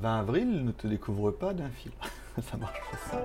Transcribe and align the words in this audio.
20 0.00 0.20
avril, 0.20 0.64
ne 0.64 0.72
te 0.72 0.86
découvre 0.86 1.30
pas 1.30 1.52
d'un 1.52 1.68
fil. 1.68 1.92
ça 2.50 2.56
marche 2.56 2.80
pas 2.90 2.96
ça. 3.10 3.20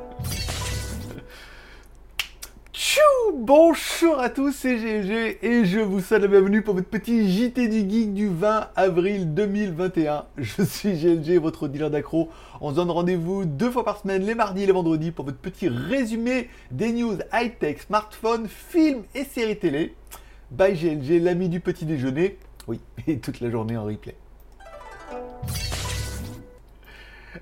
Tchou 2.73 2.99
Bonjour 3.33 4.19
à 4.19 4.29
tous, 4.29 4.51
c'est 4.51 4.77
GG 4.77 5.45
et 5.45 5.63
je 5.63 5.79
vous 5.79 6.01
souhaite 6.01 6.21
la 6.21 6.27
bienvenue 6.27 6.61
pour 6.61 6.75
votre 6.75 6.89
petit 6.89 7.31
JT 7.31 7.69
du 7.69 7.89
Geek 7.89 8.13
du 8.13 8.27
20 8.27 8.67
avril 8.75 9.33
2021. 9.33 10.25
Je 10.37 10.63
suis 10.63 10.93
GLG, 10.93 11.39
votre 11.39 11.69
dealer 11.69 11.89
d'accro. 11.89 12.29
On 12.59 12.71
se 12.71 12.75
donne 12.75 12.91
rendez-vous 12.91 13.45
deux 13.45 13.71
fois 13.71 13.85
par 13.85 14.01
semaine, 14.01 14.25
les 14.25 14.35
mardis 14.35 14.63
et 14.63 14.65
les 14.65 14.73
vendredis, 14.73 15.11
pour 15.11 15.23
votre 15.23 15.37
petit 15.37 15.69
résumé 15.69 16.49
des 16.71 16.91
news 16.91 17.17
high-tech, 17.31 17.83
smartphones, 17.87 18.47
films 18.49 19.03
et 19.13 19.23
séries 19.23 19.57
télé. 19.57 19.95
Bye 20.51 20.75
GLG, 20.75 21.21
l'ami 21.23 21.47
du 21.47 21.61
petit 21.61 21.85
déjeuner. 21.85 22.37
Oui, 22.67 22.81
et 23.07 23.19
toute 23.19 23.39
la 23.39 23.49
journée 23.49 23.77
en 23.77 23.85
replay. 23.85 24.15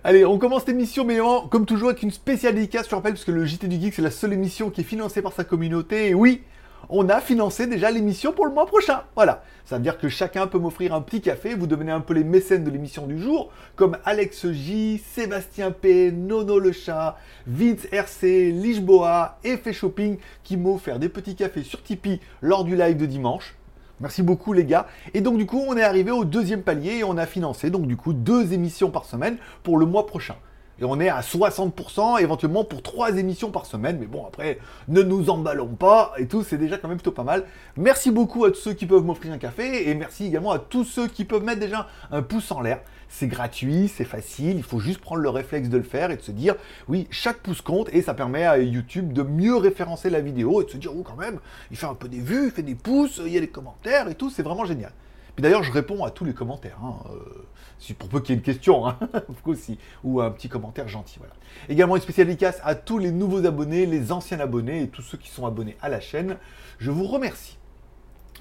Allez, 0.03 0.25
on 0.25 0.39
commence 0.39 0.61
cette 0.61 0.69
émission, 0.69 1.05
mais 1.05 1.19
comme 1.51 1.65
toujours 1.65 1.89
avec 1.89 2.01
une 2.01 2.11
spéciale 2.11 2.55
dédicace, 2.55 2.89
je 2.89 2.95
rappelle, 2.95 3.13
parce 3.13 3.25
que 3.25 3.31
le 3.31 3.45
JT 3.45 3.67
du 3.67 3.79
Geek, 3.79 3.93
c'est 3.93 4.01
la 4.01 4.11
seule 4.11 4.33
émission 4.33 4.69
qui 4.69 4.81
est 4.81 4.85
financée 4.85 5.21
par 5.21 5.33
sa 5.33 5.43
communauté. 5.43 6.09
Et 6.09 6.13
oui, 6.13 6.41
on 6.89 7.07
a 7.09 7.21
financé 7.21 7.67
déjà 7.67 7.91
l'émission 7.91 8.33
pour 8.33 8.45
le 8.45 8.51
mois 8.51 8.65
prochain. 8.65 9.03
Voilà. 9.15 9.43
Ça 9.65 9.77
veut 9.77 9.83
dire 9.83 9.97
que 9.97 10.09
chacun 10.09 10.47
peut 10.47 10.57
m'offrir 10.57 10.93
un 10.93 11.01
petit 11.01 11.21
café. 11.21 11.53
Vous 11.53 11.67
devenez 11.67 11.91
un 11.91 12.01
peu 12.01 12.13
les 12.13 12.23
mécènes 12.23 12.63
de 12.63 12.71
l'émission 12.71 13.05
du 13.05 13.19
jour, 13.19 13.51
comme 13.75 13.97
Alex 14.03 14.51
J, 14.51 15.01
Sébastien 15.13 15.71
P, 15.71 16.11
Nono 16.11 16.59
le 16.59 16.71
chat, 16.71 17.17
Vince 17.45 17.87
RC, 17.91 18.51
Lisboa, 18.51 19.37
Effet 19.43 19.73
Shopping, 19.73 20.17
qui 20.43 20.57
m'ont 20.57 20.79
des 20.99 21.09
petits 21.09 21.35
cafés 21.35 21.63
sur 21.63 21.83
Tipeee 21.83 22.19
lors 22.41 22.63
du 22.65 22.75
live 22.75 22.97
de 22.97 23.05
dimanche. 23.05 23.55
Merci 23.99 24.23
beaucoup 24.23 24.53
les 24.53 24.65
gars. 24.65 24.87
Et 25.13 25.21
donc 25.21 25.37
du 25.37 25.45
coup, 25.45 25.63
on 25.67 25.77
est 25.77 25.83
arrivé 25.83 26.11
au 26.11 26.25
deuxième 26.25 26.61
palier 26.61 26.97
et 26.97 27.03
on 27.03 27.17
a 27.17 27.25
financé 27.25 27.69
donc 27.69 27.87
du 27.87 27.95
coup 27.95 28.13
deux 28.13 28.53
émissions 28.53 28.89
par 28.89 29.05
semaine 29.05 29.37
pour 29.63 29.77
le 29.77 29.85
mois 29.85 30.05
prochain. 30.05 30.35
Et 30.81 30.85
on 30.85 30.99
est 30.99 31.09
à 31.09 31.21
60%, 31.21 32.19
éventuellement 32.19 32.63
pour 32.63 32.81
trois 32.81 33.15
émissions 33.17 33.51
par 33.51 33.67
semaine. 33.67 33.97
Mais 33.99 34.07
bon, 34.07 34.25
après, 34.25 34.57
ne 34.87 35.03
nous 35.03 35.29
emballons 35.29 35.67
pas 35.67 36.13
et 36.17 36.27
tout, 36.27 36.43
c'est 36.43 36.57
déjà 36.57 36.77
quand 36.77 36.87
même 36.87 36.97
plutôt 36.97 37.11
pas 37.11 37.23
mal. 37.23 37.43
Merci 37.77 38.09
beaucoup 38.09 38.45
à 38.45 38.51
tous 38.51 38.57
ceux 38.57 38.73
qui 38.73 38.87
peuvent 38.87 39.03
m'offrir 39.03 39.31
un 39.31 39.37
café 39.37 39.89
et 39.89 39.93
merci 39.93 40.25
également 40.25 40.51
à 40.51 40.59
tous 40.59 40.83
ceux 40.83 41.07
qui 41.07 41.25
peuvent 41.25 41.43
mettre 41.43 41.59
déjà 41.59 41.87
un 42.11 42.23
pouce 42.23 42.51
en 42.51 42.61
l'air. 42.61 42.81
C'est 43.15 43.27
gratuit, 43.27 43.89
c'est 43.95 44.05
facile, 44.05 44.57
il 44.57 44.63
faut 44.63 44.79
juste 44.79 44.99
prendre 44.99 45.21
le 45.21 45.29
réflexe 45.29 45.69
de 45.69 45.77
le 45.77 45.83
faire 45.83 46.09
et 46.09 46.17
de 46.17 46.21
se 46.23 46.31
dire, 46.31 46.55
oui, 46.87 47.07
chaque 47.11 47.37
pouce 47.37 47.61
compte 47.61 47.87
et 47.93 48.01
ça 48.01 48.15
permet 48.15 48.43
à 48.43 48.57
YouTube 48.57 49.13
de 49.13 49.21
mieux 49.21 49.55
référencer 49.55 50.09
la 50.09 50.19
vidéo 50.19 50.63
et 50.63 50.65
de 50.65 50.71
se 50.71 50.77
dire, 50.77 50.91
oh 50.97 51.03
quand 51.03 51.15
même, 51.15 51.39
il 51.69 51.77
fait 51.77 51.85
un 51.85 51.93
peu 51.93 52.07
des 52.07 52.19
vues, 52.19 52.45
il 52.45 52.51
fait 52.51 52.63
des 52.63 52.73
pouces, 52.73 53.21
il 53.23 53.31
y 53.31 53.37
a 53.37 53.39
des 53.39 53.49
commentaires 53.49 54.09
et 54.09 54.15
tout, 54.15 54.31
c'est 54.31 54.41
vraiment 54.41 54.65
génial. 54.65 54.91
Puis 55.35 55.43
d'ailleurs, 55.43 55.61
je 55.61 55.71
réponds 55.71 56.03
à 56.03 56.09
tous 56.09 56.25
les 56.25 56.33
commentaires, 56.33 56.79
hein, 56.83 56.95
euh, 57.11 57.93
pour 57.99 58.09
peu 58.09 58.19
qu'il 58.19 58.31
y 58.31 58.33
ait 58.33 58.37
une 58.37 58.43
question, 58.43 58.87
hein, 58.87 58.97
ou 60.03 60.19
un 60.19 60.31
petit 60.31 60.49
commentaire 60.49 60.87
gentil. 60.87 61.19
Voilà. 61.19 61.35
Également 61.69 61.95
une 61.95 62.01
spéciale 62.01 62.25
dédicace 62.25 62.61
à 62.63 62.73
tous 62.73 62.97
les 62.97 63.11
nouveaux 63.11 63.45
abonnés, 63.45 63.85
les 63.85 64.11
anciens 64.11 64.39
abonnés 64.39 64.81
et 64.81 64.87
tous 64.87 65.03
ceux 65.03 65.19
qui 65.19 65.29
sont 65.29 65.45
abonnés 65.45 65.77
à 65.83 65.89
la 65.89 65.99
chaîne. 65.99 66.37
Je 66.79 66.89
vous 66.89 67.05
remercie. 67.05 67.59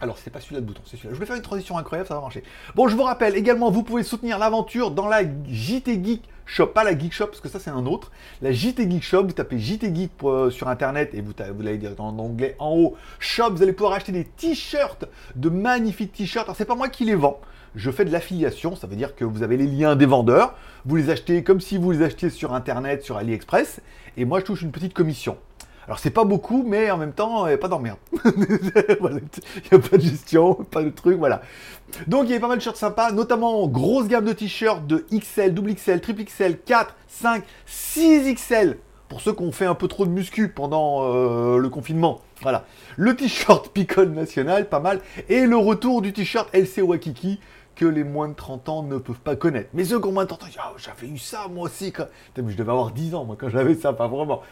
Alors, 0.02 0.18
c'est 0.18 0.30
pas 0.30 0.40
celui-là 0.40 0.60
de 0.60 0.66
bouton, 0.66 0.82
c'est 0.84 0.96
celui-là. 0.96 1.14
Je 1.14 1.20
vais 1.20 1.26
faire 1.26 1.36
une 1.36 1.42
transition 1.42 1.78
incroyable, 1.78 2.08
ça 2.08 2.16
va 2.16 2.20
marcher. 2.20 2.42
Bon, 2.74 2.88
je 2.88 2.96
vous 2.96 3.04
rappelle 3.04 3.36
également, 3.36 3.70
vous 3.70 3.84
pouvez 3.84 4.02
soutenir 4.02 4.36
l'aventure 4.36 4.90
dans 4.90 5.06
la 5.06 5.22
JT 5.22 6.02
Geek 6.04 6.22
Shop, 6.44 6.66
pas 6.66 6.82
la 6.82 6.98
Geek 6.98 7.12
Shop, 7.12 7.26
parce 7.26 7.40
que 7.40 7.48
ça 7.48 7.60
c'est 7.60 7.70
un 7.70 7.86
autre. 7.86 8.10
La 8.40 8.50
JT 8.50 8.90
Geek 8.90 9.04
Shop, 9.04 9.22
vous 9.22 9.32
tapez 9.32 9.60
JT 9.60 9.94
Geek 9.94 10.10
euh, 10.24 10.50
sur 10.50 10.66
internet 10.66 11.14
et 11.14 11.20
vous, 11.20 11.32
vous 11.54 11.62
dire 11.76 11.94
en 11.98 12.18
anglais 12.18 12.56
en 12.58 12.74
haut, 12.76 12.96
shop, 13.20 13.50
vous 13.52 13.62
allez 13.62 13.72
pouvoir 13.72 13.92
acheter 13.92 14.10
des 14.10 14.24
t-shirts, 14.24 15.04
de 15.36 15.48
magnifiques 15.48 16.12
t-shirts. 16.12 16.48
Alors, 16.48 16.56
c'est 16.56 16.64
pas 16.64 16.74
moi 16.74 16.88
qui 16.88 17.04
les 17.04 17.14
vends. 17.14 17.40
Je 17.76 17.88
fais 17.92 18.04
de 18.04 18.10
l'affiliation, 18.10 18.74
ça 18.74 18.88
veut 18.88 18.96
dire 18.96 19.14
que 19.14 19.24
vous 19.24 19.44
avez 19.44 19.56
les 19.56 19.68
liens 19.68 19.94
des 19.94 20.06
vendeurs, 20.06 20.56
vous 20.84 20.96
les 20.96 21.10
achetez 21.10 21.44
comme 21.44 21.60
si 21.60 21.78
vous 21.78 21.92
les 21.92 22.02
achetiez 22.02 22.30
sur 22.30 22.54
internet, 22.54 23.04
sur 23.04 23.18
AliExpress, 23.18 23.80
et 24.16 24.24
moi 24.24 24.40
je 24.40 24.46
touche 24.46 24.62
une 24.62 24.72
petite 24.72 24.94
commission. 24.94 25.38
Alors 25.86 25.98
c'est 25.98 26.10
pas 26.10 26.24
beaucoup, 26.24 26.62
mais 26.66 26.90
en 26.90 26.96
même 26.96 27.12
temps, 27.12 27.46
il 27.46 27.50
n'y 27.50 27.54
a 27.54 27.58
pas 27.58 27.68
d'emmerde. 27.68 27.98
Il 28.24 28.30
n'y 28.30 29.78
a 29.78 29.78
pas 29.78 29.96
de 29.96 30.02
gestion, 30.02 30.54
pas 30.54 30.82
de 30.82 30.90
truc, 30.90 31.18
voilà. 31.18 31.42
Donc 32.06 32.26
il 32.26 32.32
y 32.32 32.34
a 32.34 32.40
pas 32.40 32.48
mal 32.48 32.58
de 32.58 32.62
shirts 32.62 32.76
sympas, 32.76 33.12
notamment 33.12 33.66
grosse 33.66 34.06
gamme 34.06 34.24
de 34.24 34.32
t-shirts 34.32 34.86
de 34.86 35.04
XL, 35.12 35.52
double 35.52 35.74
XL, 35.74 36.00
triple 36.00 36.24
XL, 36.24 36.58
4, 36.58 36.94
5, 37.08 37.44
6 37.66 38.34
XL. 38.34 38.78
Pour 39.08 39.20
ceux 39.20 39.34
qui 39.34 39.42
ont 39.42 39.52
fait 39.52 39.66
un 39.66 39.74
peu 39.74 39.88
trop 39.88 40.06
de 40.06 40.10
muscu 40.10 40.48
pendant 40.48 41.02
euh, 41.02 41.58
le 41.58 41.68
confinement. 41.68 42.20
Voilà. 42.40 42.64
Le 42.96 43.14
t-shirt 43.14 43.68
Picole 43.68 44.10
National, 44.10 44.68
pas 44.68 44.80
mal. 44.80 45.00
Et 45.28 45.44
le 45.44 45.56
retour 45.56 46.00
du 46.00 46.14
t-shirt 46.14 46.48
LC 46.54 46.80
Wakiki 46.82 47.38
que 47.74 47.86
les 47.86 48.04
moins 48.04 48.28
de 48.28 48.34
30 48.34 48.68
ans 48.68 48.82
ne 48.82 48.98
peuvent 48.98 49.20
pas 49.20 49.36
connaître. 49.36 49.70
Mais 49.72 49.84
ceux 49.84 50.00
qui 50.00 50.06
ont 50.06 50.12
moins 50.12 50.24
de 50.24 50.28
30 50.28 50.42
ans, 50.42 50.46
oh, 50.70 50.76
j'avais 50.76 51.06
eu 51.06 51.18
ça 51.18 51.46
moi 51.48 51.64
aussi. 51.66 51.92
Je 52.36 52.42
devais 52.42 52.70
avoir 52.70 52.90
10 52.90 53.14
ans 53.14 53.24
moi 53.24 53.36
quand 53.38 53.48
j'avais 53.48 53.74
ça, 53.74 53.92
pas 53.92 54.08
vraiment. 54.08 54.42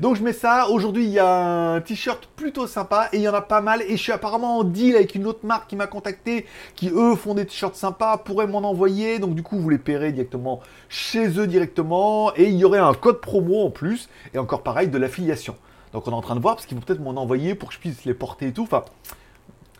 Donc 0.00 0.16
je 0.16 0.22
mets 0.22 0.32
ça. 0.32 0.68
Aujourd'hui, 0.68 1.04
il 1.04 1.10
y 1.10 1.18
a 1.18 1.74
un 1.74 1.80
t-shirt 1.80 2.26
plutôt 2.36 2.66
sympa 2.66 3.08
et 3.12 3.16
il 3.16 3.22
y 3.22 3.28
en 3.28 3.34
a 3.34 3.42
pas 3.42 3.60
mal. 3.60 3.82
Et 3.82 3.96
je 3.96 4.02
suis 4.02 4.12
apparemment 4.12 4.58
en 4.58 4.64
deal 4.64 4.96
avec 4.96 5.14
une 5.14 5.26
autre 5.26 5.44
marque 5.44 5.68
qui 5.68 5.76
m'a 5.76 5.86
contacté, 5.86 6.46
qui 6.74 6.90
eux 6.90 7.14
font 7.16 7.34
des 7.34 7.46
t-shirts 7.46 7.74
sympas, 7.74 8.18
pourraient 8.18 8.46
m'en 8.46 8.58
envoyer. 8.58 9.18
Donc 9.18 9.34
du 9.34 9.42
coup, 9.42 9.58
vous 9.58 9.68
les 9.68 9.78
paierez 9.78 10.12
directement 10.12 10.60
chez 10.88 11.38
eux 11.38 11.46
directement. 11.46 12.32
Et 12.36 12.44
il 12.44 12.56
y 12.56 12.64
aurait 12.64 12.78
un 12.78 12.94
code 12.94 13.20
promo 13.20 13.66
en 13.66 13.70
plus. 13.70 14.08
Et 14.34 14.38
encore 14.38 14.62
pareil, 14.62 14.88
de 14.88 14.98
l'affiliation. 14.98 15.56
Donc 15.92 16.06
on 16.06 16.12
est 16.12 16.14
en 16.14 16.22
train 16.22 16.36
de 16.36 16.40
voir 16.40 16.54
parce 16.54 16.66
qu'ils 16.66 16.76
vont 16.76 16.84
peut-être 16.84 17.00
m'en 17.00 17.20
envoyer 17.20 17.54
pour 17.54 17.70
que 17.70 17.74
je 17.74 17.80
puisse 17.80 18.04
les 18.04 18.14
porter 18.14 18.48
et 18.48 18.52
tout. 18.52 18.62
Enfin, 18.62 18.84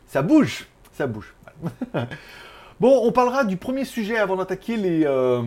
ça 0.06 0.22
bouge, 0.22 0.66
ça 0.92 1.06
bouge. 1.06 1.34
Bon, 2.80 3.02
on 3.04 3.12
parlera 3.12 3.44
du 3.44 3.58
premier 3.58 3.84
sujet 3.84 4.16
avant 4.16 4.36
d'attaquer 4.36 4.78
les, 4.78 5.02
euh, 5.04 5.42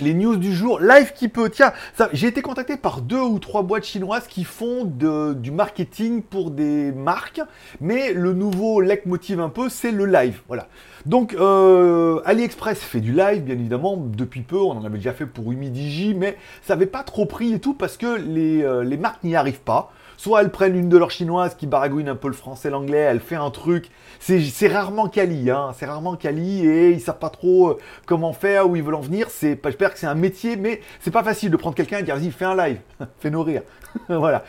news 0.00 0.36
du 0.36 0.54
jour. 0.54 0.78
Live 0.78 1.12
qui 1.12 1.26
peut. 1.26 1.50
Tiens, 1.50 1.72
j'ai 2.12 2.28
été 2.28 2.40
contacté 2.40 2.76
par 2.76 3.00
deux 3.00 3.20
ou 3.20 3.40
trois 3.40 3.64
boîtes 3.64 3.82
chinoises 3.82 4.28
qui 4.28 4.44
font 4.44 4.84
du 4.84 5.50
marketing 5.50 6.22
pour 6.22 6.52
des 6.52 6.92
marques, 6.92 7.40
mais 7.80 8.12
le 8.12 8.32
nouveau 8.32 8.80
leitmotiv 8.80 9.40
un 9.40 9.48
peu, 9.48 9.68
c'est 9.68 9.90
le 9.90 10.06
live. 10.06 10.40
Voilà. 10.46 10.68
Donc, 11.04 11.34
euh, 11.34 12.20
AliExpress 12.24 12.78
fait 12.78 13.00
du 13.00 13.10
live, 13.10 13.42
bien 13.42 13.56
évidemment, 13.56 13.96
depuis 13.96 14.42
peu. 14.42 14.58
On 14.58 14.70
en 14.70 14.84
avait 14.84 14.98
déjà 14.98 15.12
fait 15.12 15.26
pour 15.26 15.50
Humidigi, 15.50 16.14
mais 16.14 16.36
ça 16.62 16.76
n'avait 16.76 16.86
pas 16.86 17.02
trop 17.02 17.26
pris 17.26 17.54
et 17.54 17.58
tout 17.58 17.74
parce 17.74 17.96
que 17.96 18.20
les, 18.20 18.62
euh, 18.62 18.84
les 18.84 18.98
marques 18.98 19.24
n'y 19.24 19.34
arrivent 19.34 19.62
pas. 19.62 19.92
Soit 20.20 20.42
elles 20.42 20.50
prennent 20.50 20.76
une 20.76 20.90
de 20.90 20.98
leurs 20.98 21.10
chinoises 21.10 21.54
qui 21.54 21.66
baragouine 21.66 22.10
un 22.10 22.14
peu 22.14 22.28
le 22.28 22.34
français, 22.34 22.68
l'anglais, 22.68 22.98
elle 22.98 23.20
fait 23.20 23.36
un 23.36 23.48
truc. 23.48 23.88
C'est 24.18 24.68
rarement 24.68 25.08
quali, 25.08 25.50
hein. 25.50 25.70
C'est 25.78 25.86
rarement 25.86 26.14
quali 26.14 26.66
et 26.66 26.90
ils 26.90 27.00
savent 27.00 27.18
pas 27.18 27.30
trop 27.30 27.70
euh, 27.70 27.78
comment 28.04 28.34
faire, 28.34 28.68
où 28.68 28.76
ils 28.76 28.82
veulent 28.82 28.96
en 28.96 29.00
venir. 29.00 29.28
J'espère 29.40 29.94
que 29.94 29.98
c'est 29.98 30.06
un 30.06 30.14
métier, 30.14 30.56
mais 30.56 30.82
c'est 31.00 31.10
pas 31.10 31.22
facile 31.22 31.50
de 31.50 31.56
prendre 31.56 31.74
quelqu'un 31.74 32.00
et 32.00 32.02
dire 32.02 32.16
vas-y, 32.16 32.30
fais 32.32 32.44
un 32.44 32.54
live, 32.54 32.80
fais-nous 33.20 33.42
rire. 33.42 33.62
voilà. 34.10 34.44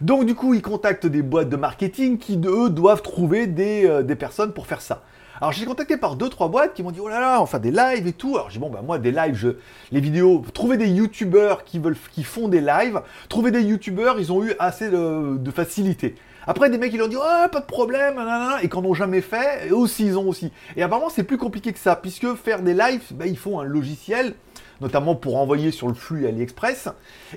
Donc 0.00 0.24
du 0.24 0.36
coup, 0.36 0.54
ils 0.54 0.62
contactent 0.62 1.08
des 1.08 1.22
boîtes 1.22 1.48
de 1.48 1.56
marketing 1.56 2.18
qui, 2.18 2.40
eux, 2.46 2.70
doivent 2.70 3.02
trouver 3.02 3.48
des, 3.48 3.86
euh, 3.86 4.04
des 4.04 4.14
personnes 4.14 4.52
pour 4.52 4.68
faire 4.68 4.80
ça. 4.80 5.02
Alors 5.40 5.52
j'ai 5.52 5.64
contacté 5.64 5.96
par 5.96 6.16
deux 6.16 6.28
trois 6.28 6.48
boîtes 6.48 6.74
qui 6.74 6.82
m'ont 6.82 6.90
dit 6.90 7.00
oh 7.00 7.08
là 7.08 7.20
là, 7.20 7.40
on 7.40 7.46
fait 7.46 7.60
des 7.60 7.70
lives 7.70 8.06
et 8.06 8.12
tout. 8.12 8.36
Alors 8.36 8.50
j'ai 8.50 8.58
dit 8.58 8.60
bon 8.60 8.70
bah 8.70 8.82
moi 8.84 8.98
des 8.98 9.12
lives, 9.12 9.34
je, 9.34 9.48
les 9.92 10.00
vidéos, 10.00 10.44
trouver 10.52 10.76
des 10.76 10.88
youtubeurs 10.88 11.64
qui 11.64 11.78
veulent, 11.78 11.96
qui 12.12 12.24
font 12.24 12.48
des 12.48 12.60
lives, 12.60 13.00
trouver 13.28 13.50
des 13.50 13.62
youtubeurs, 13.62 14.18
ils 14.18 14.32
ont 14.32 14.44
eu 14.44 14.54
assez 14.58 14.88
de, 14.90 15.50
facilité. 15.54 16.14
Après, 16.46 16.70
des 16.70 16.78
mecs, 16.78 16.94
ils 16.94 17.02
ont 17.02 17.08
dit, 17.08 17.16
oh, 17.16 17.48
pas 17.50 17.60
de 17.60 17.66
problème, 17.66 18.14
nanana, 18.14 18.62
et 18.62 18.68
qu'en 18.68 18.82
ont 18.82 18.94
jamais 18.94 19.20
fait, 19.20 19.70
aussi, 19.70 20.06
ils 20.06 20.16
ont 20.16 20.28
aussi. 20.28 20.50
Et 20.76 20.82
apparemment, 20.82 21.10
c'est 21.10 21.24
plus 21.24 21.36
compliqué 21.36 21.72
que 21.74 21.78
ça, 21.78 21.94
puisque 21.94 22.34
faire 22.36 22.62
des 22.62 22.72
lives, 22.72 23.02
bah, 23.12 23.26
il 23.26 23.36
faut 23.36 23.58
un 23.58 23.64
logiciel, 23.64 24.34
notamment 24.80 25.14
pour 25.14 25.36
envoyer 25.36 25.72
sur 25.72 25.88
le 25.88 25.94
flux 25.94 26.26
AliExpress. 26.26 26.88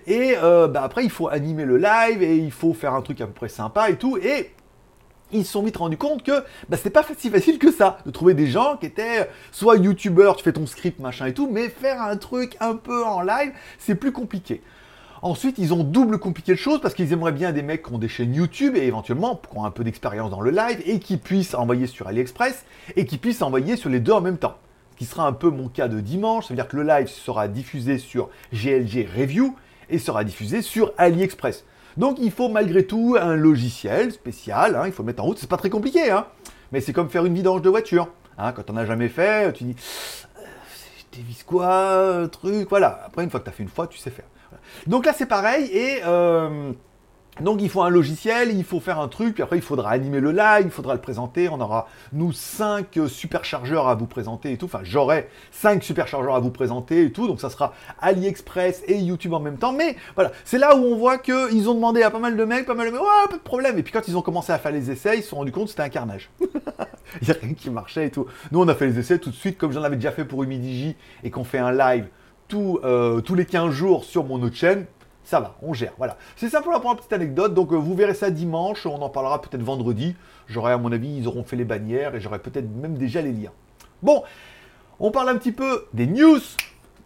Et 0.08 0.36
euh, 0.42 0.70
bah, 0.70 0.84
après, 0.84 1.04
il 1.04 1.10
faut 1.10 1.28
animer 1.28 1.66
le 1.66 1.78
live, 1.78 2.24
et 2.24 2.38
il 2.38 2.52
faut 2.52 2.74
faire 2.74 2.94
un 2.94 3.02
truc 3.02 3.20
à 3.20 3.26
peu 3.26 3.34
près 3.34 3.50
sympa 3.50 3.90
et 3.90 3.98
tout. 3.98 4.18
Et 4.18 4.52
ils 5.34 5.46
se 5.46 5.54
sont 5.54 5.64
vite 5.64 5.78
rendus 5.78 5.98
compte 5.98 6.24
que 6.24 6.44
bah, 6.70 6.78
c'était 6.78 6.90
pas 6.90 7.06
si 7.18 7.30
facile 7.30 7.60
que 7.60 7.72
ça 7.72 8.00
de 8.06 8.12
trouver 8.12 8.34
des 8.34 8.48
gens 8.48 8.78
qui 8.78 8.86
étaient 8.86 9.30
soit 9.52 9.78
youtubeurs, 9.78 10.36
tu 10.36 10.44
fais 10.44 10.54
ton 10.54 10.66
script, 10.66 11.00
machin 11.00 11.28
et 11.28 11.34
tout, 11.34 11.50
mais 11.52 11.70
faire 11.70 12.02
un 12.02 12.18
truc 12.18 12.56
un 12.60 12.76
peu 12.76 13.04
en 13.06 13.22
live, 13.22 13.52
c'est 13.80 13.96
plus 13.96 14.12
compliqué. 14.12 14.62
Ensuite, 15.24 15.60
ils 15.60 15.72
ont 15.72 15.84
double 15.84 16.18
compliqué 16.18 16.54
le 16.54 16.58
chose 16.58 16.82
parce 16.82 16.96
qu'ils 16.96 17.14
aimeraient 17.14 17.32
bien 17.32 17.52
des 17.52 17.62
mecs 17.62 17.84
qui 17.84 17.94
ont 17.94 18.00
des 18.00 18.08
chaînes 18.08 18.34
YouTube 18.34 18.76
et 18.76 18.88
éventuellement 18.88 19.36
qui 19.36 19.56
ont 19.56 19.66
un 19.66 19.72
peu 19.72 19.84
d'expérience 19.84 20.32
dans 20.32 20.42
le 20.42 20.50
live 20.50 20.82
et 20.86 21.00
qui 21.00 21.18
puissent 21.18 21.54
envoyer 21.54 21.86
sur 21.86 22.08
AliExpress 22.08 22.66
et 22.96 23.06
qui 23.06 23.20
puissent 23.20 23.44
envoyer 23.44 23.76
sur 23.76 23.92
les 23.92 24.00
deux 24.00 24.14
en 24.14 24.22
même 24.22 24.40
temps. 24.40 24.58
Ce 24.94 24.98
qui 24.98 25.06
sera 25.06 25.28
un 25.28 25.34
peu 25.34 25.52
mon 25.52 25.68
cas 25.68 25.88
de 25.88 26.00
dimanche, 26.00 26.46
ça 26.46 26.50
veut 26.50 26.56
dire 26.56 26.68
que 26.68 26.76
le 26.76 26.84
live 26.84 27.08
sera 27.08 27.48
diffusé 27.48 28.00
sur 28.00 28.30
GLG 28.52 29.08
Review 29.16 29.56
et 29.92 30.00
sera 30.00 30.24
diffusé 30.24 30.64
sur 30.64 30.92
AliExpress. 30.98 31.66
Donc 31.98 32.18
il 32.20 32.32
faut 32.32 32.50
malgré 32.50 32.86
tout 32.86 33.18
un 33.20 33.36
logiciel 33.36 34.12
spécial, 34.12 34.76
hein, 34.76 34.84
il 34.86 34.92
faut 34.92 35.04
le 35.04 35.08
mettre 35.08 35.24
en 35.24 35.26
route, 35.26 35.38
c'est 35.38 35.50
pas 35.50 35.58
très 35.58 35.70
compliqué, 35.70 36.12
hein, 36.12 36.28
mais 36.72 36.82
c'est 36.82 36.94
comme 36.94 37.10
faire 37.10 37.26
une 37.26 37.34
vidange 37.34 37.62
de 37.62 37.70
voiture. 37.70 38.10
Hein, 38.38 38.54
quand 38.54 38.70
on 38.70 38.74
n'a 38.74 38.86
jamais 38.86 39.10
fait, 39.10 39.52
tu 39.54 39.66
dis, 39.66 39.76
euh, 40.38 40.42
dévisse 41.12 41.44
quoi, 41.44 42.28
truc, 42.32 42.68
voilà. 42.70 43.04
Après, 43.06 43.24
une 43.24 43.30
fois 43.30 43.40
que 43.40 43.46
tu 43.46 43.50
as 43.50 43.54
fait 43.54 43.64
une 43.64 43.70
fois, 43.70 43.88
tu 43.88 43.98
sais 43.98 44.10
faire. 44.10 44.26
Donc 44.88 45.06
là, 45.06 45.14
c'est 45.16 45.26
pareil, 45.26 45.66
et 45.66 46.00
euh, 46.06 46.72
Donc 47.40 47.62
il 47.62 47.70
faut 47.70 47.82
un 47.82 47.90
logiciel, 47.90 48.52
il 48.52 48.64
faut 48.64 48.82
faire 48.82 49.00
un 49.00 49.08
truc, 49.08 49.36
puis 49.36 49.44
après 49.44 49.56
il 49.56 49.62
faudra 49.62 49.92
animer 49.92 50.20
le 50.20 50.32
live, 50.32 50.66
il 50.66 50.70
faudra 50.70 50.94
le 50.94 51.00
présenter, 51.00 51.48
on 51.48 51.62
aura 51.62 51.88
nous 52.12 52.34
5 52.34 53.00
superchargeurs 53.08 53.88
à 53.88 53.96
vous 53.96 54.06
présenter 54.06 54.52
et 54.52 54.58
tout, 54.58 54.66
enfin 54.66 54.82
j'aurai 54.84 55.30
5 55.52 55.82
superchargeurs 55.82 56.36
à 56.36 56.40
vous 56.40 56.52
présenter 56.52 57.04
et 57.04 57.12
tout, 57.12 57.28
donc 57.28 57.40
ça 57.40 57.50
sera 57.50 57.74
AliExpress 58.02 58.84
et 58.88 58.98
YouTube 58.98 59.34
en 59.34 59.40
même 59.40 59.58
temps, 59.58 59.72
mais 59.72 59.96
voilà, 60.16 60.34
c'est 60.44 60.58
là 60.58 60.76
où 60.76 60.84
on 60.84 60.98
voit 60.98 61.18
qu'ils 61.20 61.70
ont 61.70 61.74
demandé 61.74 62.04
à 62.04 62.12
pas 62.12 62.20
mal 62.20 62.36
de 62.36 62.44
mecs, 62.44 62.66
pas 62.66 62.74
mal 62.74 62.88
de 62.88 62.92
mecs, 62.92 63.02
ouais, 63.02 63.30
pas 63.30 63.38
de 63.38 63.42
problème, 63.42 63.78
et 63.78 63.84
puis 63.84 63.94
quand 63.94 64.08
ils 64.10 64.18
ont 64.18 64.22
commencé 64.22 64.52
à 64.52 64.60
faire 64.60 64.74
les 64.74 64.92
essais, 64.92 65.18
ils 65.18 65.24
se 65.24 65.30
sont 65.30 65.38
rendus 65.38 65.54
compte 65.54 65.66
que 65.66 65.70
c'était 65.72 65.84
un 65.84 65.90
carnage. 65.90 66.30
il 66.42 67.28
n'y 67.28 67.32
a 67.32 67.38
rien 67.42 67.54
qui 67.54 67.70
marchait 67.70 68.08
et 68.08 68.12
tout. 68.12 68.26
Nous 68.52 68.60
on 68.60 68.68
a 68.68 68.76
fait 68.76 68.88
les 68.88 69.00
essais 69.00 69.20
tout 69.20 69.30
de 69.30 69.36
suite, 69.36 69.58
comme 69.58 69.72
j'en 69.72 69.84
avais 69.84 69.96
déjà 69.96 70.12
fait 70.12 70.26
pour 70.26 70.44
Humidigi, 70.44 70.96
et 71.24 71.32
qu'on 71.32 71.46
fait 71.46 71.60
un 71.60 71.72
live 71.72 72.08
euh, 72.54 73.22
tous 73.22 73.36
les 73.36 73.46
15 73.46 73.72
jours 73.72 74.04
sur 74.04 74.26
mon 74.26 74.42
autre 74.42 74.56
chaîne, 74.56 74.86
ça 75.24 75.40
va, 75.40 75.56
on 75.62 75.74
gère. 75.74 75.94
Voilà. 75.98 76.18
C'est 76.36 76.50
simplement 76.50 76.80
pour 76.80 76.92
une 76.92 76.98
petite 76.98 77.14
anecdote. 77.14 77.54
Donc, 77.54 77.72
euh, 77.72 77.76
vous 77.76 77.96
verrez 77.96 78.14
ça 78.14 78.32
dimanche. 78.32 78.86
On 78.86 79.02
en 79.02 79.10
parlera 79.10 79.42
peut-être 79.42 79.64
vendredi. 79.64 80.16
J'aurai, 80.48 80.74
à 80.74 80.78
mon 80.78 80.92
avis, 80.92 81.18
ils 81.18 81.28
auront 81.28 81.44
fait 81.44 81.56
les 81.56 81.66
bannières 81.66 82.16
et 82.16 82.22
j'aurai 82.22 82.40
peut-être 82.40 82.70
même 82.70 82.98
déjà 82.98 83.22
les 83.22 83.32
liens. 83.32 83.52
Bon, 84.02 84.24
on 85.00 85.12
parle 85.12 85.30
un 85.30 85.38
petit 85.38 85.52
peu 85.52 85.86
des 85.94 86.08
news 86.08 86.40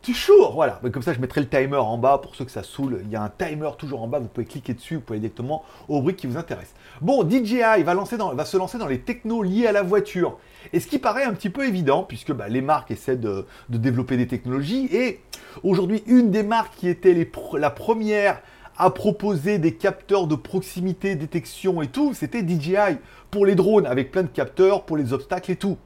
toujours, 0.05 0.53
voilà. 0.53 0.79
comme 0.91 1.01
ça, 1.01 1.13
je 1.13 1.19
mettrai 1.19 1.41
le 1.41 1.49
timer 1.49 1.77
en 1.77 1.97
bas 1.97 2.19
pour 2.19 2.35
ceux 2.35 2.45
que 2.45 2.51
ça 2.51 2.63
saoule. 2.63 3.01
Il 3.03 3.09
y 3.09 3.15
a 3.15 3.23
un 3.23 3.29
timer 3.29 3.71
toujours 3.77 4.03
en 4.03 4.07
bas. 4.07 4.19
Vous 4.19 4.27
pouvez 4.27 4.45
cliquer 4.45 4.73
dessus. 4.73 4.95
Vous 4.95 5.01
pouvez 5.01 5.19
directement 5.19 5.63
au 5.87 6.01
bruit 6.01 6.15
qui 6.15 6.27
vous 6.27 6.37
intéresse. 6.37 6.73
Bon, 7.01 7.27
DJI 7.27 7.83
va 7.83 8.45
se 8.45 8.57
lancer 8.57 8.77
dans 8.77 8.87
les 8.87 8.99
technos 8.99 9.41
liés 9.43 9.67
à 9.67 9.71
la 9.71 9.81
voiture. 9.81 10.37
Et 10.73 10.79
ce 10.79 10.87
qui 10.87 10.99
paraît 10.99 11.23
un 11.23 11.33
petit 11.33 11.49
peu 11.49 11.67
évident, 11.67 12.03
puisque 12.03 12.31
bah, 12.31 12.47
les 12.47 12.61
marques 12.61 12.91
essaient 12.91 13.17
de, 13.17 13.45
développer 13.69 14.17
des 14.17 14.27
technologies. 14.27 14.87
Et 14.91 15.21
aujourd'hui, 15.63 16.03
une 16.05 16.29
des 16.29 16.43
marques 16.43 16.75
qui 16.75 16.87
était 16.87 17.27
la 17.57 17.69
première 17.69 18.41
à 18.77 18.89
proposer 18.89 19.57
des 19.57 19.73
capteurs 19.75 20.27
de 20.27 20.35
proximité, 20.35 21.15
détection 21.15 21.81
et 21.81 21.87
tout, 21.87 22.13
c'était 22.13 22.45
DJI 22.45 22.97
pour 23.31 23.45
les 23.45 23.55
drones, 23.55 23.85
avec 23.85 24.11
plein 24.11 24.23
de 24.23 24.27
capteurs 24.27 24.83
pour 24.83 24.97
les 24.97 25.13
obstacles 25.13 25.51
et 25.51 25.55
tout. 25.55 25.77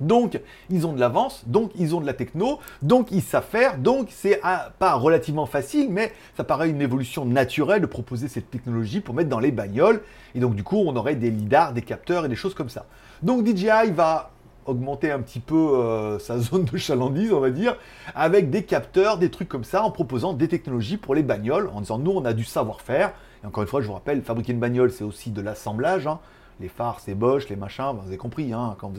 Donc, 0.00 0.40
ils 0.70 0.86
ont 0.86 0.92
de 0.92 1.00
l'avance, 1.00 1.44
donc 1.46 1.70
ils 1.76 1.94
ont 1.94 2.00
de 2.00 2.06
la 2.06 2.12
techno, 2.12 2.58
donc 2.82 3.10
ils 3.10 3.22
savent 3.22 3.46
faire, 3.46 3.78
donc 3.78 4.08
c'est 4.10 4.40
ah, 4.42 4.70
pas 4.78 4.94
relativement 4.94 5.46
facile, 5.46 5.88
mais 5.90 6.12
ça 6.36 6.44
paraît 6.44 6.68
une 6.68 6.82
évolution 6.82 7.24
naturelle 7.24 7.80
de 7.80 7.86
proposer 7.86 8.28
cette 8.28 8.50
technologie 8.50 9.00
pour 9.00 9.14
mettre 9.14 9.30
dans 9.30 9.40
les 9.40 9.52
bagnoles. 9.52 10.02
Et 10.34 10.40
donc, 10.40 10.54
du 10.54 10.62
coup, 10.62 10.82
on 10.86 10.96
aurait 10.96 11.16
des 11.16 11.30
lidars, 11.30 11.72
des 11.72 11.82
capteurs 11.82 12.24
et 12.24 12.28
des 12.28 12.36
choses 12.36 12.54
comme 12.54 12.68
ça. 12.68 12.86
Donc, 13.22 13.46
DJI 13.46 13.90
va 13.92 14.30
augmenter 14.66 15.12
un 15.12 15.20
petit 15.20 15.40
peu 15.40 15.54
euh, 15.56 16.18
sa 16.18 16.38
zone 16.40 16.64
de 16.64 16.76
chalandise, 16.76 17.32
on 17.32 17.40
va 17.40 17.50
dire, 17.50 17.76
avec 18.14 18.50
des 18.50 18.64
capteurs, 18.64 19.18
des 19.18 19.30
trucs 19.30 19.48
comme 19.48 19.64
ça, 19.64 19.82
en 19.82 19.90
proposant 19.90 20.32
des 20.32 20.48
technologies 20.48 20.96
pour 20.96 21.14
les 21.14 21.22
bagnoles, 21.22 21.70
en 21.72 21.80
disant 21.80 21.98
nous, 21.98 22.12
on 22.12 22.24
a 22.24 22.32
du 22.32 22.44
savoir-faire. 22.44 23.12
Et 23.42 23.46
encore 23.46 23.62
une 23.62 23.68
fois, 23.68 23.80
je 23.80 23.86
vous 23.86 23.94
rappelle, 23.94 24.22
fabriquer 24.22 24.52
une 24.52 24.60
bagnole, 24.60 24.90
c'est 24.90 25.04
aussi 25.04 25.30
de 25.30 25.40
l'assemblage. 25.40 26.06
Hein 26.06 26.18
les 26.60 26.68
phares, 26.68 27.00
c'est 27.00 27.14
Bosch, 27.14 27.48
les 27.48 27.56
machins, 27.56 27.92
vous 28.00 28.08
avez 28.08 28.16
compris, 28.16 28.52
hein, 28.52 28.76
quand, 28.80 28.92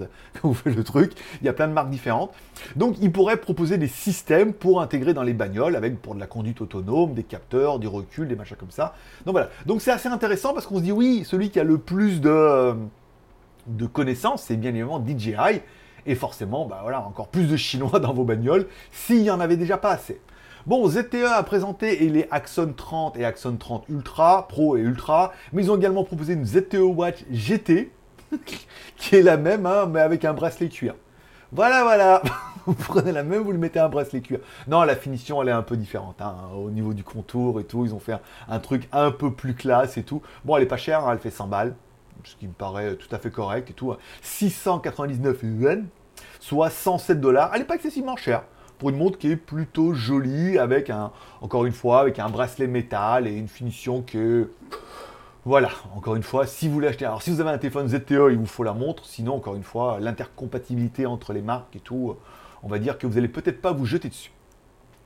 vous, 0.44 0.54
faites 0.54 0.75
le 0.75 0.83
truc, 0.83 1.13
il 1.42 1.45
y 1.45 1.50
a 1.50 1.54
plein 1.54 1.68
de 1.68 1.74
marques 1.74 1.89
différentes. 1.89 2.31
Donc, 2.75 2.95
ils 3.01 3.12
pourraient 3.12 3.38
proposer 3.38 3.77
des 3.77 3.88
systèmes 3.88 4.54
pour 4.54 4.81
intégrer 4.81 5.13
dans 5.13 5.24
les 5.24 5.33
bagnoles, 5.33 5.75
avec 5.75 6.01
pour 6.01 6.15
de 6.15 6.19
la 6.19 6.27
conduite 6.27 6.62
autonome, 6.62 7.13
des 7.13 7.24
capteurs, 7.24 7.80
du 7.80 7.88
recul, 7.88 8.27
des 8.27 8.36
machins 8.36 8.57
comme 8.57 8.71
ça. 8.71 8.95
Donc 9.25 9.33
voilà. 9.33 9.50
Donc 9.65 9.81
c'est 9.81 9.92
assez 9.92 10.09
intéressant 10.09 10.54
parce 10.54 10.65
qu'on 10.65 10.77
se 10.77 10.83
dit, 10.83 10.92
oui, 10.92 11.24
celui 11.25 11.50
qui 11.50 11.59
a 11.59 11.63
le 11.63 11.77
plus 11.77 12.21
de, 12.21 12.75
de 13.68 13.86
connaissances, 13.86 14.44
c'est 14.44 14.57
bien 14.57 14.71
évidemment 14.71 15.03
DJI. 15.06 15.62
Et 16.06 16.15
forcément, 16.15 16.65
bah 16.65 16.80
voilà, 16.83 17.01
encore 17.06 17.27
plus 17.27 17.48
de 17.50 17.57
Chinois 17.57 18.00
dans 18.01 18.13
vos 18.13 18.24
bagnoles, 18.24 18.68
s'il 18.92 19.21
n'y 19.21 19.30
en 19.30 19.39
avait 19.39 19.57
déjà 19.57 19.77
pas 19.77 19.92
assez. 19.92 20.21
Bon, 20.67 20.85
ZTE 20.85 21.23
a 21.23 21.41
présenté 21.43 21.95
les 22.09 22.27
Axon 22.29 22.73
30 22.75 23.15
et 23.15 23.23
Axon 23.23 23.55
30 23.55 23.85
Ultra, 23.87 24.49
Pro 24.49 24.75
et 24.75 24.81
Ultra, 24.81 25.31
mais 25.53 25.63
ils 25.63 25.71
ont 25.71 25.77
également 25.77 26.03
proposé 26.03 26.33
une 26.33 26.45
ZTE 26.45 26.79
Watch 26.81 27.23
GT, 27.31 27.89
qui 28.97 29.15
est 29.15 29.21
la 29.21 29.37
même, 29.37 29.65
hein, 29.65 29.85
mais 29.85 30.01
avec 30.01 30.25
un 30.25 30.33
bracelet 30.33 30.67
cuir. 30.67 30.95
Voilà, 31.53 31.83
voilà. 31.83 32.21
vous 32.65 32.73
prenez 32.73 33.13
la 33.13 33.23
même, 33.23 33.43
vous 33.43 33.53
le 33.53 33.57
mettez 33.57 33.79
un 33.79 33.87
bracelet 33.87 34.19
cuir. 34.19 34.39
Non, 34.67 34.83
la 34.83 34.97
finition, 34.97 35.41
elle 35.41 35.47
est 35.47 35.53
un 35.53 35.61
peu 35.61 35.77
différente. 35.77 36.21
Hein, 36.21 36.35
au 36.53 36.69
niveau 36.69 36.93
du 36.93 37.05
contour 37.05 37.61
et 37.61 37.63
tout, 37.63 37.85
ils 37.85 37.95
ont 37.95 38.01
fait 38.01 38.17
un, 38.49 38.59
truc 38.59 38.89
un 38.91 39.11
peu 39.11 39.31
plus 39.31 39.53
classe 39.53 39.95
et 39.95 40.03
tout. 40.03 40.21
Bon, 40.43 40.57
elle 40.57 40.63
est 40.63 40.65
pas 40.65 40.75
chère, 40.75 41.07
hein, 41.07 41.13
elle 41.13 41.19
fait 41.19 41.31
100 41.31 41.47
balles, 41.47 41.75
ce 42.25 42.35
qui 42.35 42.45
me 42.45 42.51
paraît 42.51 42.95
tout 42.95 43.15
à 43.15 43.19
fait 43.19 43.31
correct 43.31 43.69
et 43.69 43.73
tout. 43.73 43.95
699 44.21 45.43
yuan, 45.43 45.87
soit 46.41 46.69
107 46.69 47.21
dollars. 47.21 47.51
Elle 47.53 47.61
n'est 47.61 47.67
pas 47.67 47.75
excessivement 47.75 48.17
chère 48.17 48.43
pour 48.77 48.89
une 48.89 48.97
montre 48.97 49.18
qui 49.18 49.31
est 49.31 49.35
plutôt 49.35 49.94
jolie, 49.94 50.57
avec 50.57 50.89
un, 50.89 51.12
encore 51.41 51.65
une 51.65 51.74
fois, 51.74 52.01
avec 52.01 52.19
un 52.19 52.29
bracelet 52.29 52.68
métal 52.68 53.27
et 53.27 53.33
une 53.33 53.47
finition 53.47 54.01
que. 54.01 54.51
Voilà, 55.45 55.69
encore 55.95 56.18
une 56.18 56.24
fois, 56.24 56.45
si 56.45 56.68
vous 56.68 56.74
voulez 56.74 56.89
acheter. 56.89 57.06
Alors, 57.06 57.21
si 57.21 57.31
vous 57.31 57.39
avez 57.39 57.51
un 57.51 57.57
téléphone 57.57 57.88
ZTE, 57.88 58.31
il 58.31 58.38
vous 58.38 58.45
faut 58.45 58.63
la 58.63 58.74
montre. 58.74 59.06
Sinon, 59.06 59.35
encore 59.35 59.56
une 59.56 59.63
fois, 59.63 59.97
l'intercompatibilité 60.01 61.06
entre 61.06 61.31
les 61.31 61.41
marques 61.41 61.75
et 61.77 61.79
tout, 61.79 62.18
on 62.63 62.68
va 62.68 62.79
dire 62.79 62.97
que 62.97 63.07
vous 63.07 63.15
n'allez 63.15 63.29
peut-être 63.29 63.62
pas 63.62 63.71
vous 63.71 63.85
jeter 63.85 64.09
dessus. 64.09 64.31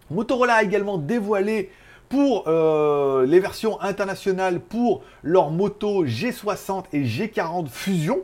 Motorola 0.09 0.55
a 0.55 0.63
également 0.63 0.97
dévoilé 0.97 1.69
pour 2.09 2.45
euh, 2.47 3.25
les 3.25 3.39
versions 3.39 3.79
internationales 3.81 4.59
pour 4.59 5.03
leur 5.23 5.49
moto 5.51 6.05
G60 6.05 6.85
et 6.91 7.03
G40 7.03 7.67
Fusion. 7.69 8.19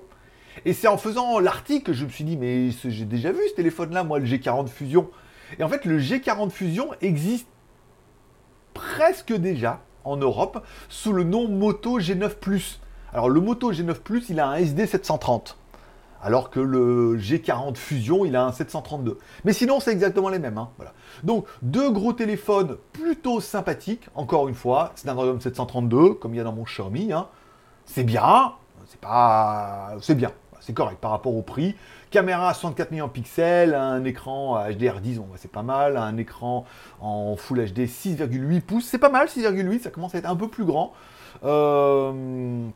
Et 0.65 0.73
c'est 0.73 0.87
en 0.87 0.97
faisant 0.97 1.39
l'article 1.39 1.85
que 1.85 1.93
je 1.93 2.03
me 2.03 2.09
suis 2.09 2.23
dit, 2.23 2.35
mais 2.35 2.71
j'ai 2.71 3.05
déjà 3.05 3.31
vu 3.31 3.39
ce 3.47 3.53
téléphone-là, 3.53 4.03
moi, 4.03 4.19
le 4.19 4.25
G40 4.25 4.67
Fusion. 4.67 5.09
Et 5.59 5.63
en 5.63 5.69
fait, 5.69 5.85
le 5.85 5.99
G40 5.99 6.49
Fusion 6.49 6.89
existe 7.01 7.47
presque 8.73 9.33
déjà 9.33 9.81
en 10.03 10.17
Europe 10.17 10.63
sous 10.89 11.13
le 11.13 11.23
nom 11.23 11.47
Moto 11.47 11.99
G9 11.99 12.35
Plus. 12.35 12.79
Alors 13.13 13.29
le 13.29 13.41
Moto 13.41 13.71
G9 13.71 13.95
Plus, 13.95 14.29
il 14.29 14.39
a 14.39 14.47
un 14.47 14.55
SD 14.55 14.85
730. 14.85 15.57
Alors 16.21 16.49
que 16.49 16.59
le 16.59 17.17
G40 17.17 17.75
Fusion, 17.75 18.25
il 18.25 18.35
a 18.35 18.45
un 18.45 18.51
732. 18.51 19.19
Mais 19.45 19.53
sinon, 19.53 19.79
c'est 19.79 19.91
exactement 19.91 20.29
les 20.29 20.39
mêmes. 20.39 20.57
Hein, 20.57 20.69
voilà. 20.77 20.93
Donc, 21.23 21.45
deux 21.61 21.91
gros 21.91 22.11
téléphones 22.11 22.77
plutôt 22.91 23.39
sympathiques. 23.39 24.09
Encore 24.15 24.47
une 24.47 24.55
fois, 24.55 24.93
Snapdragon 24.95 25.39
732, 25.39 26.15
comme 26.15 26.33
il 26.33 26.37
y 26.37 26.39
a 26.39 26.43
dans 26.43 26.53
mon 26.53 26.63
Xiaomi. 26.63 27.13
Hein. 27.13 27.27
C'est 27.85 28.03
bien, 28.03 28.53
c'est 28.87 28.99
pas... 28.99 29.95
C'est 30.01 30.15
bien 30.15 30.31
c'est 30.67 30.73
correct 30.73 30.99
par 30.99 31.11
rapport 31.11 31.35
au 31.35 31.41
prix. 31.41 31.75
Caméra 32.09 32.53
64 32.53 32.91
millions 32.91 33.07
de 33.07 33.11
pixels, 33.11 33.73
un 33.73 34.03
écran 34.05 34.57
HDR10, 34.69 35.19
c'est 35.35 35.51
pas 35.51 35.63
mal, 35.63 35.97
un 35.97 36.17
écran 36.17 36.65
en 37.01 37.35
Full 37.35 37.65
HD 37.65 37.79
6,8 37.79 38.61
pouces, 38.61 38.85
c'est 38.85 38.97
pas 38.97 39.09
mal, 39.09 39.27
6,8, 39.27 39.81
ça 39.81 39.89
commence 39.89 40.15
à 40.15 40.19
être 40.19 40.29
un 40.29 40.35
peu 40.35 40.47
plus 40.47 40.63
grand. 40.63 40.93
Euh, 41.43 42.67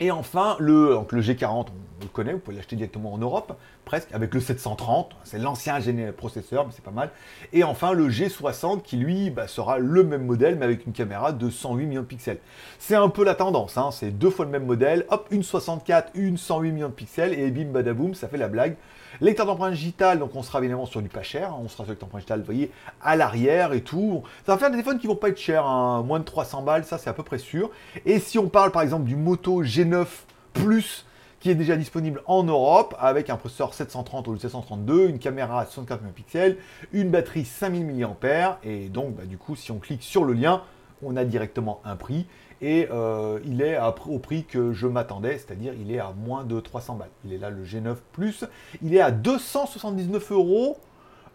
et 0.00 0.10
enfin, 0.10 0.56
le, 0.60 0.98
le 1.10 1.20
G40, 1.22 1.48
on, 1.50 1.64
le 2.02 2.08
connaît, 2.08 2.32
vous 2.32 2.38
pouvez 2.38 2.56
l'acheter 2.56 2.76
directement 2.76 3.12
en 3.12 3.18
Europe, 3.18 3.58
presque, 3.88 4.12
avec 4.12 4.34
le 4.34 4.40
730, 4.40 5.16
c'est 5.24 5.38
l'ancien 5.38 5.80
processeur, 6.14 6.66
mais 6.66 6.72
c'est 6.76 6.84
pas 6.84 6.90
mal. 6.90 7.08
Et 7.54 7.64
enfin, 7.64 7.94
le 7.94 8.10
G60, 8.10 8.82
qui 8.82 8.98
lui 8.98 9.30
bah, 9.30 9.48
sera 9.48 9.78
le 9.78 10.04
même 10.04 10.26
modèle, 10.26 10.56
mais 10.56 10.66
avec 10.66 10.84
une 10.84 10.92
caméra 10.92 11.32
de 11.32 11.48
108 11.48 11.86
millions 11.86 12.02
de 12.02 12.06
pixels. 12.06 12.38
C'est 12.78 12.96
un 12.96 13.08
peu 13.08 13.24
la 13.24 13.34
tendance, 13.34 13.78
hein, 13.78 13.88
c'est 13.90 14.10
deux 14.10 14.28
fois 14.28 14.44
le 14.44 14.50
même 14.50 14.66
modèle, 14.66 15.06
hop, 15.08 15.26
une 15.30 15.42
64, 15.42 16.10
une 16.14 16.36
108 16.36 16.70
millions 16.70 16.88
de 16.90 16.92
pixels, 16.92 17.32
et 17.32 17.50
bim 17.50 17.72
badaboum, 17.72 18.12
ça 18.12 18.28
fait 18.28 18.36
la 18.36 18.48
blague. 18.48 18.76
Lecteur 19.22 19.46
d'empreinte 19.46 19.72
digitale, 19.72 20.18
donc 20.18 20.36
on 20.36 20.42
sera 20.42 20.58
évidemment 20.58 20.84
sur 20.84 21.00
du 21.00 21.08
pas 21.08 21.22
cher, 21.22 21.54
hein, 21.54 21.60
on 21.64 21.68
sera 21.68 21.84
sur 21.84 21.92
lecteur 21.92 22.08
d'empreinte 22.08 22.20
digitale, 22.20 22.40
vous 22.40 22.44
voyez, 22.44 22.70
à 23.00 23.16
l'arrière 23.16 23.72
et 23.72 23.80
tout. 23.80 24.22
Ça 24.44 24.52
va 24.52 24.58
faire 24.58 24.68
des 24.68 24.76
téléphones 24.76 24.98
qui 24.98 25.06
vont 25.06 25.16
pas 25.16 25.30
être 25.30 25.40
chers, 25.40 25.64
hein, 25.64 26.02
moins 26.02 26.18
de 26.18 26.24
300 26.24 26.60
balles, 26.60 26.84
ça 26.84 26.98
c'est 26.98 27.08
à 27.08 27.14
peu 27.14 27.22
près 27.22 27.38
sûr. 27.38 27.70
Et 28.04 28.18
si 28.18 28.38
on 28.38 28.50
parle 28.50 28.70
par 28.70 28.82
exemple 28.82 29.04
du 29.04 29.16
Moto 29.16 29.64
G9 29.64 30.04
Plus, 30.52 31.06
qui 31.40 31.50
est 31.50 31.54
déjà 31.54 31.76
disponible 31.76 32.22
en 32.26 32.42
Europe 32.42 32.96
avec 32.98 33.30
un 33.30 33.36
processeur 33.36 33.74
730 33.74 34.28
ou 34.28 34.36
732, 34.36 35.08
une 35.08 35.18
caméra 35.18 35.60
à 35.60 35.64
64 35.64 36.02
mégapixels, 36.02 36.56
une 36.92 37.10
batterie 37.10 37.44
5000 37.44 37.86
mAh 37.86 38.58
et 38.64 38.88
donc 38.88 39.14
bah, 39.14 39.24
du 39.24 39.38
coup 39.38 39.56
si 39.56 39.70
on 39.70 39.78
clique 39.78 40.02
sur 40.02 40.24
le 40.24 40.32
lien, 40.32 40.62
on 41.02 41.16
a 41.16 41.24
directement 41.24 41.80
un 41.84 41.96
prix 41.96 42.26
et 42.60 42.88
euh, 42.90 43.38
il 43.44 43.62
est 43.62 43.78
au 44.06 44.18
prix 44.18 44.44
que 44.44 44.72
je 44.72 44.86
m'attendais, 44.86 45.38
c'est-à-dire 45.38 45.74
il 45.80 45.92
est 45.92 46.00
à 46.00 46.12
moins 46.12 46.44
de 46.44 46.58
300 46.58 46.96
balles. 46.96 47.10
Il 47.24 47.32
est 47.32 47.38
là 47.38 47.50
le 47.50 47.64
G9 47.64 47.96
Plus, 48.12 48.44
il 48.82 48.94
est 48.94 49.00
à 49.00 49.10
279 49.10 50.32
euros 50.32 50.78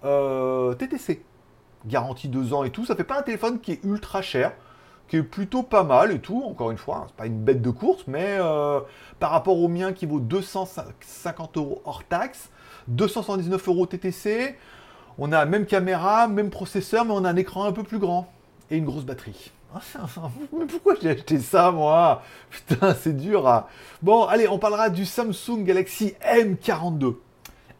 euh, 0.03 0.73
TTC, 0.73 1.23
garantie 1.85 2.27
2 2.27 2.53
ans 2.53 2.63
et 2.63 2.71
tout. 2.71 2.85
Ça 2.85 2.95
fait 2.95 3.05
pas 3.05 3.17
un 3.17 3.21
téléphone 3.21 3.59
qui 3.61 3.71
est 3.71 3.83
ultra 3.83 4.21
cher, 4.21 4.51
plutôt 5.21 5.63
pas 5.63 5.83
mal 5.83 6.11
et 6.11 6.19
tout. 6.19 6.43
Encore 6.43 6.71
une 6.71 6.77
fois, 6.77 7.05
c'est 7.07 7.15
pas 7.15 7.25
une 7.25 7.39
bête 7.39 7.61
de 7.61 7.69
course, 7.69 8.03
mais 8.07 8.37
euh, 8.39 8.79
par 9.19 9.31
rapport 9.31 9.59
au 9.59 9.67
mien 9.67 9.93
qui 9.93 10.05
vaut 10.05 10.19
250 10.19 11.57
euros 11.57 11.81
hors 11.85 12.03
taxe, 12.03 12.49
279 12.87 13.67
euros 13.67 13.85
TTC. 13.85 14.55
On 15.17 15.31
a 15.31 15.45
même 15.45 15.65
caméra, 15.65 16.27
même 16.27 16.49
processeur, 16.49 17.05
mais 17.05 17.11
on 17.11 17.23
a 17.23 17.29
un 17.29 17.35
écran 17.35 17.65
un 17.65 17.71
peu 17.71 17.83
plus 17.83 17.99
grand 17.99 18.27
et 18.71 18.77
une 18.77 18.85
grosse 18.85 19.05
batterie. 19.05 19.51
Mais 20.57 20.65
pourquoi 20.65 20.95
j'ai 21.01 21.09
acheté 21.09 21.39
ça, 21.39 21.71
moi? 21.71 22.21
Putain, 22.49 22.93
c'est 22.93 23.15
dur 23.15 23.47
à... 23.47 23.67
Bon, 24.01 24.25
allez, 24.25 24.47
on 24.47 24.59
parlera 24.59 24.89
du 24.89 25.05
Samsung 25.05 25.63
Galaxy 25.63 26.13
M42 26.21 27.15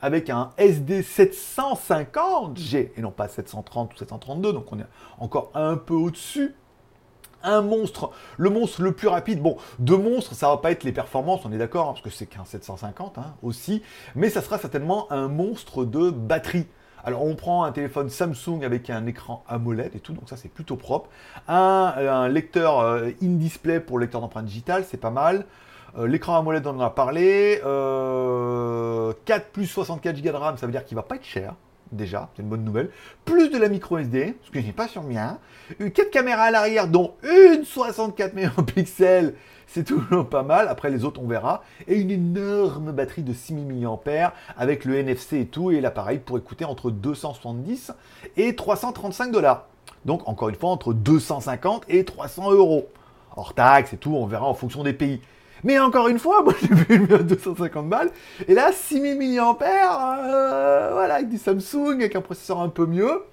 avec 0.02 0.30
un 0.30 0.52
SD 0.58 1.02
750G 1.02 2.92
et 2.98 3.02
non 3.02 3.12
pas 3.12 3.30
730 3.30 3.94
ou 3.94 3.98
732, 3.98 4.52
donc 4.52 4.66
on 4.72 4.80
est 4.80 4.86
encore 5.18 5.50
un 5.54 5.78
peu 5.78 5.94
au-dessus. 5.94 6.54
Un 7.44 7.62
monstre, 7.62 8.12
le 8.38 8.50
monstre 8.50 8.82
le 8.82 8.92
plus 8.92 9.08
rapide. 9.08 9.42
Bon, 9.42 9.58
deux 9.80 9.98
monstres, 9.98 10.34
ça 10.34 10.48
va 10.50 10.58
pas 10.58 10.72
être 10.72 10.84
les 10.84 10.92
performances, 10.92 11.42
on 11.46 11.52
est 11.52 11.58
d'accord, 11.58 11.90
hein, 11.90 11.92
parce 11.94 12.02
que 12.02 12.10
c'est 12.10 12.26
qu'un 12.26 12.46
750 12.46 13.18
hein, 13.18 13.36
aussi, 13.42 13.82
mais 14.16 14.30
ça 14.30 14.42
sera 14.42 14.58
certainement 14.58 15.12
un 15.12 15.28
monstre 15.28 15.86
de 15.86 16.10
batterie. 16.10 16.68
Alors 17.06 17.26
on 17.26 17.36
prend 17.36 17.66
un 17.66 17.72
téléphone 17.74 18.10
Samsung 18.10 18.64
avec 18.64 18.90
un 18.90 19.06
écran 19.06 19.44
AMOLED 19.50 19.94
et 19.96 20.00
tout, 20.00 20.14
donc 20.14 20.30
ça 20.30 20.38
c'est 20.38 20.48
plutôt 20.50 20.78
propre. 20.78 21.10
Un, 21.50 22.30
lecteur 22.30 22.80
euh, 22.80 23.10
in-display 23.22 23.82
pour 23.82 24.00
lecteur 24.00 24.22
d'empreintes 24.22 24.46
digitales, 24.46 24.86
c'est 24.90 24.98
pas 24.98 25.10
mal. 25.10 25.46
Euh, 25.98 26.08
l'écran 26.08 26.38
AMOLED, 26.38 26.66
on 26.66 26.78
en 26.78 26.80
a 26.80 26.90
parlé. 26.90 27.58
4 27.58 27.66
euh, 27.66 29.14
plus 29.52 29.68
64 29.68 30.22
Go 30.22 30.32
de 30.32 30.36
RAM, 30.36 30.58
ça 30.58 30.66
veut 30.66 30.72
dire 30.72 30.86
qu'il 30.86 30.96
va 30.96 31.04
pas 31.04 31.16
être 31.16 31.26
cher 31.26 31.56
déjà, 31.92 32.30
c'est 32.36 32.42
une 32.42 32.50
bonne 32.50 32.64
nouvelle. 32.64 32.90
Plus 33.26 33.50
de 33.50 33.58
la 33.58 33.70
micro 33.70 33.98
SD, 33.98 34.38
ce 34.44 34.52
que 34.52 34.62
j'ai 34.62 34.72
pas 34.72 34.88
sur 34.88 35.04
mien. 35.04 35.40
4 35.80 36.10
caméras 36.10 36.44
à 36.44 36.52
l'arrière, 36.52 36.88
dont 36.88 37.14
une 37.24 37.66
64 37.66 38.34
mégapixels, 38.34 39.36
c'est 39.68 39.84
toujours 39.84 40.28
pas 40.30 40.44
mal. 40.44 40.68
Après 40.68 40.90
les 40.90 41.04
autres, 41.04 41.22
on 41.22 41.28
verra. 41.28 41.64
Et 41.88 41.96
une 41.96 42.12
énorme 42.12 42.92
batterie 42.92 43.24
de 43.24 43.34
6000 43.34 43.66
mAh 43.66 44.34
avec 44.58 44.86
le 44.86 44.96
NFC 44.96 45.40
et 45.40 45.46
tout. 45.48 45.72
Et 45.72 45.82
l'appareil 45.82 46.20
pourrait 46.20 46.42
coûter 46.42 46.66
entre 46.66 46.92
270 46.92 47.92
et 48.38 48.56
335 48.56 49.32
dollars. 49.32 49.66
Donc 50.06 50.28
encore 50.28 50.50
une 50.50 50.56
fois, 50.56 50.70
entre 50.70 50.94
250 50.94 51.86
et 51.90 52.06
300 52.06 52.52
euros. 52.52 52.88
Hors 53.36 53.54
taxe 53.54 53.94
et 53.94 53.98
tout, 53.98 54.14
on 54.16 54.28
verra 54.28 54.46
en 54.46 54.54
fonction 54.54 54.84
des 54.84 54.94
pays. 54.94 55.22
Mais 55.64 55.80
encore 55.80 56.08
une 56.08 56.20
fois, 56.20 56.42
moi 56.46 56.54
j'ai 56.62 56.74
vu 56.74 57.06
le 57.06 57.24
250 57.24 57.90
balles. 57.90 58.12
Et 58.48 58.54
là, 58.54 58.72
6000 58.72 59.36
mAh, 59.38 60.20
euh, 60.20 60.90
voilà, 60.94 61.16
avec 61.16 61.30
du 61.30 61.38
Samsung, 61.38 61.96
avec 61.96 62.16
un 62.16 62.22
processeur 62.22 62.60
un 62.60 62.70
peu 62.70 62.86
mieux. 62.86 63.24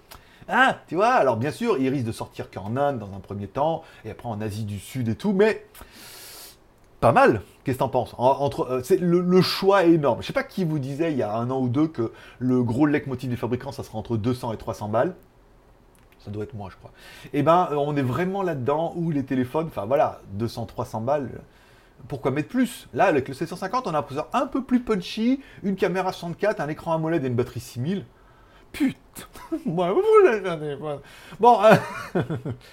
Ah, 0.49 0.79
tu 0.89 0.97
vois, 0.97 1.13
alors 1.13 1.37
bien 1.37 1.53
sûr, 1.53 1.79
il 1.79 1.89
risque 1.89 2.07
de 2.07 2.13
sortir 2.13 2.51
qu'en 2.51 2.77
Inde 2.77 2.99
dans 2.99 3.15
un 3.15 3.21
premier 3.21 3.47
temps, 3.47 3.85
et 4.05 4.11
après 4.11 4.29
en 4.29 4.41
Asie 4.41 4.65
du 4.65 4.81
Sud 4.81 5.09
et 5.09 5.15
tout, 5.15 5.33
mais 5.33 5.65
pas 7.01 7.13
mal. 7.13 7.43
Qu'est-ce 7.65 7.77
que 7.77 7.81
t'en 7.81 7.89
penses? 7.89 8.15
Entre, 8.19 8.63
euh, 8.63 8.81
c'est 8.83 8.99
le, 8.99 9.43
choix 9.43 9.85
est 9.85 9.93
énorme. 9.93 10.23
Je 10.23 10.27
sais 10.27 10.33
pas 10.33 10.43
qui 10.43 10.65
vous 10.65 10.79
disait 10.79 11.13
il 11.13 11.19
y 11.19 11.23
a 11.23 11.35
un 11.35 11.51
an 11.51 11.61
ou 11.61 11.69
deux 11.69 11.89
que 11.89 12.13
le 12.39 12.63
gros 12.63 12.87
leitmotiv 12.87 13.31
des 13.31 13.37
fabricants, 13.37 13.73
ça 13.73 13.83
sera 13.83 13.99
entre 13.99 14.17
200 14.17 14.53
et 14.53 14.57
300 14.57 14.89
balles. 14.89 15.15
Ça 16.19 16.31
doit 16.31 16.45
être 16.45 16.55
moi, 16.55 16.69
je 16.71 16.77
crois. 16.77 16.91
Eh 17.33 17.43
ben, 17.43 17.69
euh, 17.71 17.77
on 17.77 17.97
est 17.97 18.03
vraiment 18.03 18.43
là-dedans 18.43 18.93
où 18.97 19.11
les 19.11 19.25
téléphones, 19.25 19.69
enfin 19.69 19.87
voilà, 19.87 20.21
200, 20.33 20.67
300 20.67 21.01
balles 21.01 21.31
pourquoi 22.09 22.31
mettre 22.31 22.49
plus? 22.49 22.89
Là, 22.95 23.05
avec 23.07 23.29
le 23.29 23.35
750, 23.35 23.87
on 23.87 23.95
a 23.95 23.99
un 23.99 24.03
processeur 24.03 24.29
un 24.33 24.47
peu 24.47 24.63
plus 24.63 24.81
punchy, 24.81 25.41
une 25.63 25.77
caméra 25.77 26.13
64, 26.13 26.61
un 26.61 26.69
écran 26.69 26.95
AMOLED 26.95 27.25
et 27.25 27.29
une 27.29 27.35
batterie 27.35 27.61
6000. 27.61 28.05
Putain 28.73 28.97
Bon, 29.67 29.85
euh, 31.65 31.75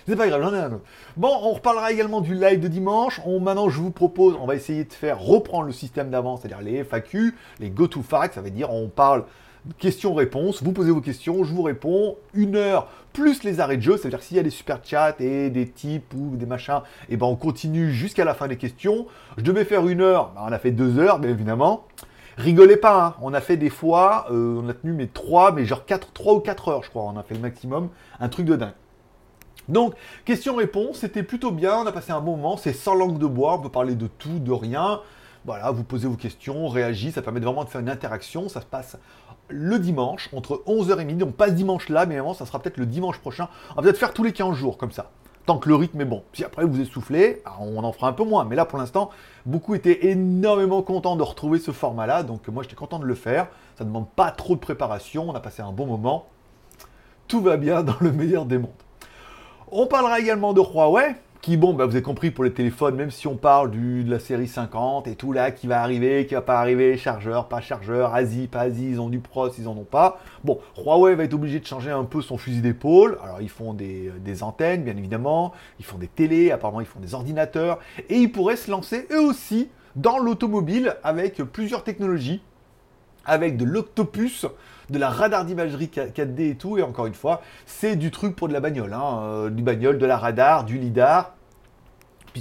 c'est 0.07 0.15
pas 0.15 0.27
grave, 0.27 0.41
j'en 0.41 0.53
ai 0.53 0.59
un 0.59 0.73
autre. 0.73 0.85
Bon, 1.15 1.31
on 1.41 1.53
reparlera 1.53 1.91
également 1.91 2.21
du 2.21 2.35
live 2.35 2.59
de 2.59 2.67
dimanche. 2.67 3.19
Maintenant, 3.25 3.69
je 3.69 3.79
vous 3.79 3.91
propose, 3.91 4.35
on 4.39 4.45
va 4.45 4.55
essayer 4.55 4.83
de 4.83 4.93
faire 4.93 5.19
reprendre 5.19 5.65
le 5.65 5.71
système 5.71 6.09
d'avant, 6.09 6.37
c'est-à-dire 6.37 6.61
les 6.61 6.83
FAQ, 6.83 7.35
les 7.59 7.69
go-to-fact, 7.69 8.35
ça 8.35 8.41
veut 8.41 8.51
dire 8.51 8.71
on 8.71 8.89
parle 8.89 9.25
questions-réponses. 9.79 10.63
Vous 10.63 10.71
posez 10.71 10.91
vos 10.91 11.01
questions, 11.01 11.43
je 11.43 11.53
vous 11.53 11.63
réponds. 11.63 12.17
Une 12.33 12.55
heure 12.55 12.87
plus 13.17 13.43
les 13.43 13.59
arrêts 13.59 13.77
de 13.77 13.81
jeu, 13.81 13.97
c'est-à-dire 13.97 14.21
s'il 14.21 14.37
y 14.37 14.39
a 14.39 14.43
des 14.43 14.51
super 14.51 14.79
chats 14.83 15.15
et 15.19 15.49
des 15.49 15.67
types 15.67 16.13
ou 16.13 16.35
des 16.35 16.45
machins, 16.45 16.81
et 17.09 17.13
eh 17.13 17.17
ben 17.17 17.25
on 17.25 17.35
continue 17.35 17.91
jusqu'à 17.91 18.23
la 18.23 18.35
fin 18.35 18.47
des 18.47 18.57
questions. 18.57 19.07
Je 19.37 19.41
devais 19.41 19.65
faire 19.65 19.87
une 19.87 20.01
heure, 20.01 20.33
ben, 20.35 20.41
on 20.45 20.51
a 20.51 20.59
fait 20.59 20.69
deux 20.69 20.99
heures, 20.99 21.17
bien 21.17 21.31
évidemment. 21.31 21.87
Rigolez 22.37 22.77
pas, 22.77 23.03
hein. 23.03 23.15
on 23.23 23.33
a 23.33 23.41
fait 23.41 23.57
des 23.57 23.71
fois, 23.71 24.27
euh, 24.29 24.61
on 24.63 24.69
a 24.69 24.73
tenu 24.75 24.93
mais 24.93 25.07
trois, 25.07 25.51
mais 25.51 25.65
genre 25.65 25.85
quatre, 25.85 26.11
trois 26.13 26.35
ou 26.35 26.39
quatre 26.41 26.67
heures, 26.67 26.83
je 26.83 26.91
crois, 26.91 27.03
on 27.03 27.17
a 27.17 27.23
fait 27.23 27.33
le 27.33 27.39
maximum, 27.39 27.89
un 28.19 28.29
truc 28.29 28.45
de 28.45 28.55
dingue. 28.55 28.73
Donc, 29.67 29.95
question-réponse, 30.23 30.97
c'était 30.99 31.23
plutôt 31.23 31.51
bien, 31.51 31.77
on 31.79 31.87
a 31.87 31.91
passé 31.91 32.11
un 32.11 32.21
moment, 32.21 32.55
c'est 32.55 32.73
sans 32.73 32.93
langue 32.93 33.17
de 33.17 33.25
bois, 33.25 33.55
on 33.55 33.61
peut 33.63 33.69
parler 33.69 33.95
de 33.95 34.05
tout, 34.05 34.37
de 34.37 34.51
rien. 34.51 35.01
Voilà, 35.45 35.71
vous 35.71 35.83
posez 35.83 36.07
vos 36.07 36.15
questions, 36.15 36.65
on 36.65 36.67
réagit, 36.67 37.11
ça 37.11 37.21
permet 37.21 37.39
vraiment 37.39 37.63
de 37.63 37.69
faire 37.69 37.81
une 37.81 37.89
interaction, 37.89 38.49
ça 38.49 38.61
se 38.61 38.65
passe 38.65 38.97
le 39.49 39.79
dimanche, 39.79 40.29
entre 40.33 40.63
11h 40.67 40.99
et 40.99 41.05
midi. 41.05 41.23
On 41.23 41.31
passe 41.31 41.53
dimanche 41.53 41.89
là, 41.89 42.05
mais 42.05 42.17
avant, 42.17 42.33
ça 42.33 42.45
sera 42.45 42.59
peut-être 42.59 42.77
le 42.77 42.85
dimanche 42.85 43.19
prochain. 43.19 43.49
On 43.71 43.75
va 43.75 43.81
peut-être 43.83 43.97
faire 43.97 44.13
tous 44.13 44.23
les 44.23 44.33
15 44.33 44.55
jours, 44.55 44.77
comme 44.77 44.91
ça. 44.91 45.11
Tant 45.45 45.57
que 45.59 45.69
le 45.69 45.75
rythme 45.75 46.01
est 46.01 46.05
bon. 46.05 46.23
Si 46.33 46.43
après 46.43 46.65
vous 46.65 46.81
essoufflez, 46.81 47.41
on 47.61 47.81
en 47.81 47.91
fera 47.93 48.09
un 48.09 48.13
peu 48.13 48.25
moins. 48.25 48.43
Mais 48.43 48.57
là, 48.57 48.65
pour 48.65 48.77
l'instant, 48.79 49.11
beaucoup 49.45 49.75
étaient 49.75 50.07
énormément 50.07 50.81
contents 50.81 51.15
de 51.15 51.23
retrouver 51.23 51.59
ce 51.59 51.71
format-là. 51.71 52.23
Donc 52.23 52.47
moi, 52.49 52.63
j'étais 52.63 52.75
content 52.75 52.99
de 52.99 53.05
le 53.05 53.15
faire. 53.15 53.47
Ça 53.77 53.85
ne 53.85 53.89
demande 53.89 54.09
pas 54.09 54.31
trop 54.31 54.55
de 54.55 54.59
préparation. 54.59 55.29
On 55.29 55.35
a 55.35 55.39
passé 55.39 55.61
un 55.61 55.71
bon 55.71 55.85
moment. 55.85 56.25
Tout 57.29 57.39
va 57.39 57.55
bien 57.55 57.81
dans 57.83 57.95
le 58.01 58.11
meilleur 58.11 58.45
des 58.45 58.57
mondes. 58.57 58.71
On 59.71 59.85
parlera 59.85 60.19
également 60.19 60.53
de 60.53 60.61
Huawei 60.61 61.15
qui, 61.47 61.55
bon, 61.55 61.73
bah, 61.73 61.85
vous 61.85 61.95
avez 61.95 62.01
compris 62.01 62.29
pour 62.29 62.43
les 62.43 62.51
téléphones, 62.51 62.95
même 62.95 63.09
si 63.09 63.25
on 63.25 63.37
parle 63.37 63.71
de 63.71 64.11
la 64.11 64.19
série 64.19 64.49
50 64.49 65.07
et 65.07 65.15
tout 65.15 65.31
là, 65.31 65.51
qui 65.51 65.65
va 65.65 65.81
arriver, 65.81 66.25
qui 66.25 66.33
va 66.33 66.41
pas 66.41 66.59
arriver, 66.59 66.97
chargeur, 66.97 67.47
pas 67.47 67.61
chargeur, 67.61 68.13
Asie, 68.13 68.47
pas 68.47 68.63
Asie, 68.63 68.89
ils 68.89 68.99
ont 68.99 69.07
du 69.07 69.19
pros, 69.19 69.47
ils 69.57 69.69
en 69.69 69.77
ont 69.77 69.85
pas. 69.85 70.19
Bon, 70.43 70.59
Huawei 70.77 71.15
va 71.15 71.23
être 71.23 71.33
obligé 71.33 71.61
de 71.61 71.65
changer 71.65 71.89
un 71.89 72.03
peu 72.03 72.21
son 72.21 72.37
fusil 72.37 72.59
d'épaule. 72.59 73.17
Alors, 73.23 73.39
ils 73.39 73.47
font 73.47 73.73
des, 73.73 74.11
des, 74.19 74.43
antennes, 74.43 74.83
bien 74.83 74.97
évidemment, 74.97 75.53
ils 75.79 75.85
font 75.85 75.97
des 75.97 76.09
télés, 76.09 76.51
apparemment, 76.51 76.81
ils 76.81 76.85
font 76.85 76.99
des 76.99 77.13
ordinateurs, 77.13 77.79
et 78.09 78.17
ils 78.17 78.29
pourraient 78.29 78.57
se 78.57 78.69
lancer 78.69 79.07
eux 79.13 79.21
aussi 79.21 79.69
dans 79.95 80.17
l'automobile 80.17 80.97
avec 81.01 81.37
plusieurs 81.37 81.85
technologies, 81.85 82.41
avec 83.23 83.55
de 83.55 83.63
l'octopus, 83.63 84.47
de 84.89 84.99
la 84.99 85.09
radar 85.09 85.45
d'imagerie 85.45 85.87
4D 85.87 86.51
et 86.51 86.55
tout, 86.55 86.77
et 86.77 86.81
encore 86.81 87.05
une 87.05 87.13
fois, 87.13 87.41
c'est 87.65 87.95
du 87.95 88.11
truc 88.11 88.35
pour 88.35 88.49
de 88.49 88.53
la 88.53 88.59
bagnole, 88.59 88.91
hein, 88.91 89.21
euh, 89.21 89.49
du 89.49 89.63
bagnole, 89.63 89.97
de 89.97 90.05
la 90.05 90.17
radar, 90.17 90.65
du 90.65 90.77
lidar, 90.77 91.36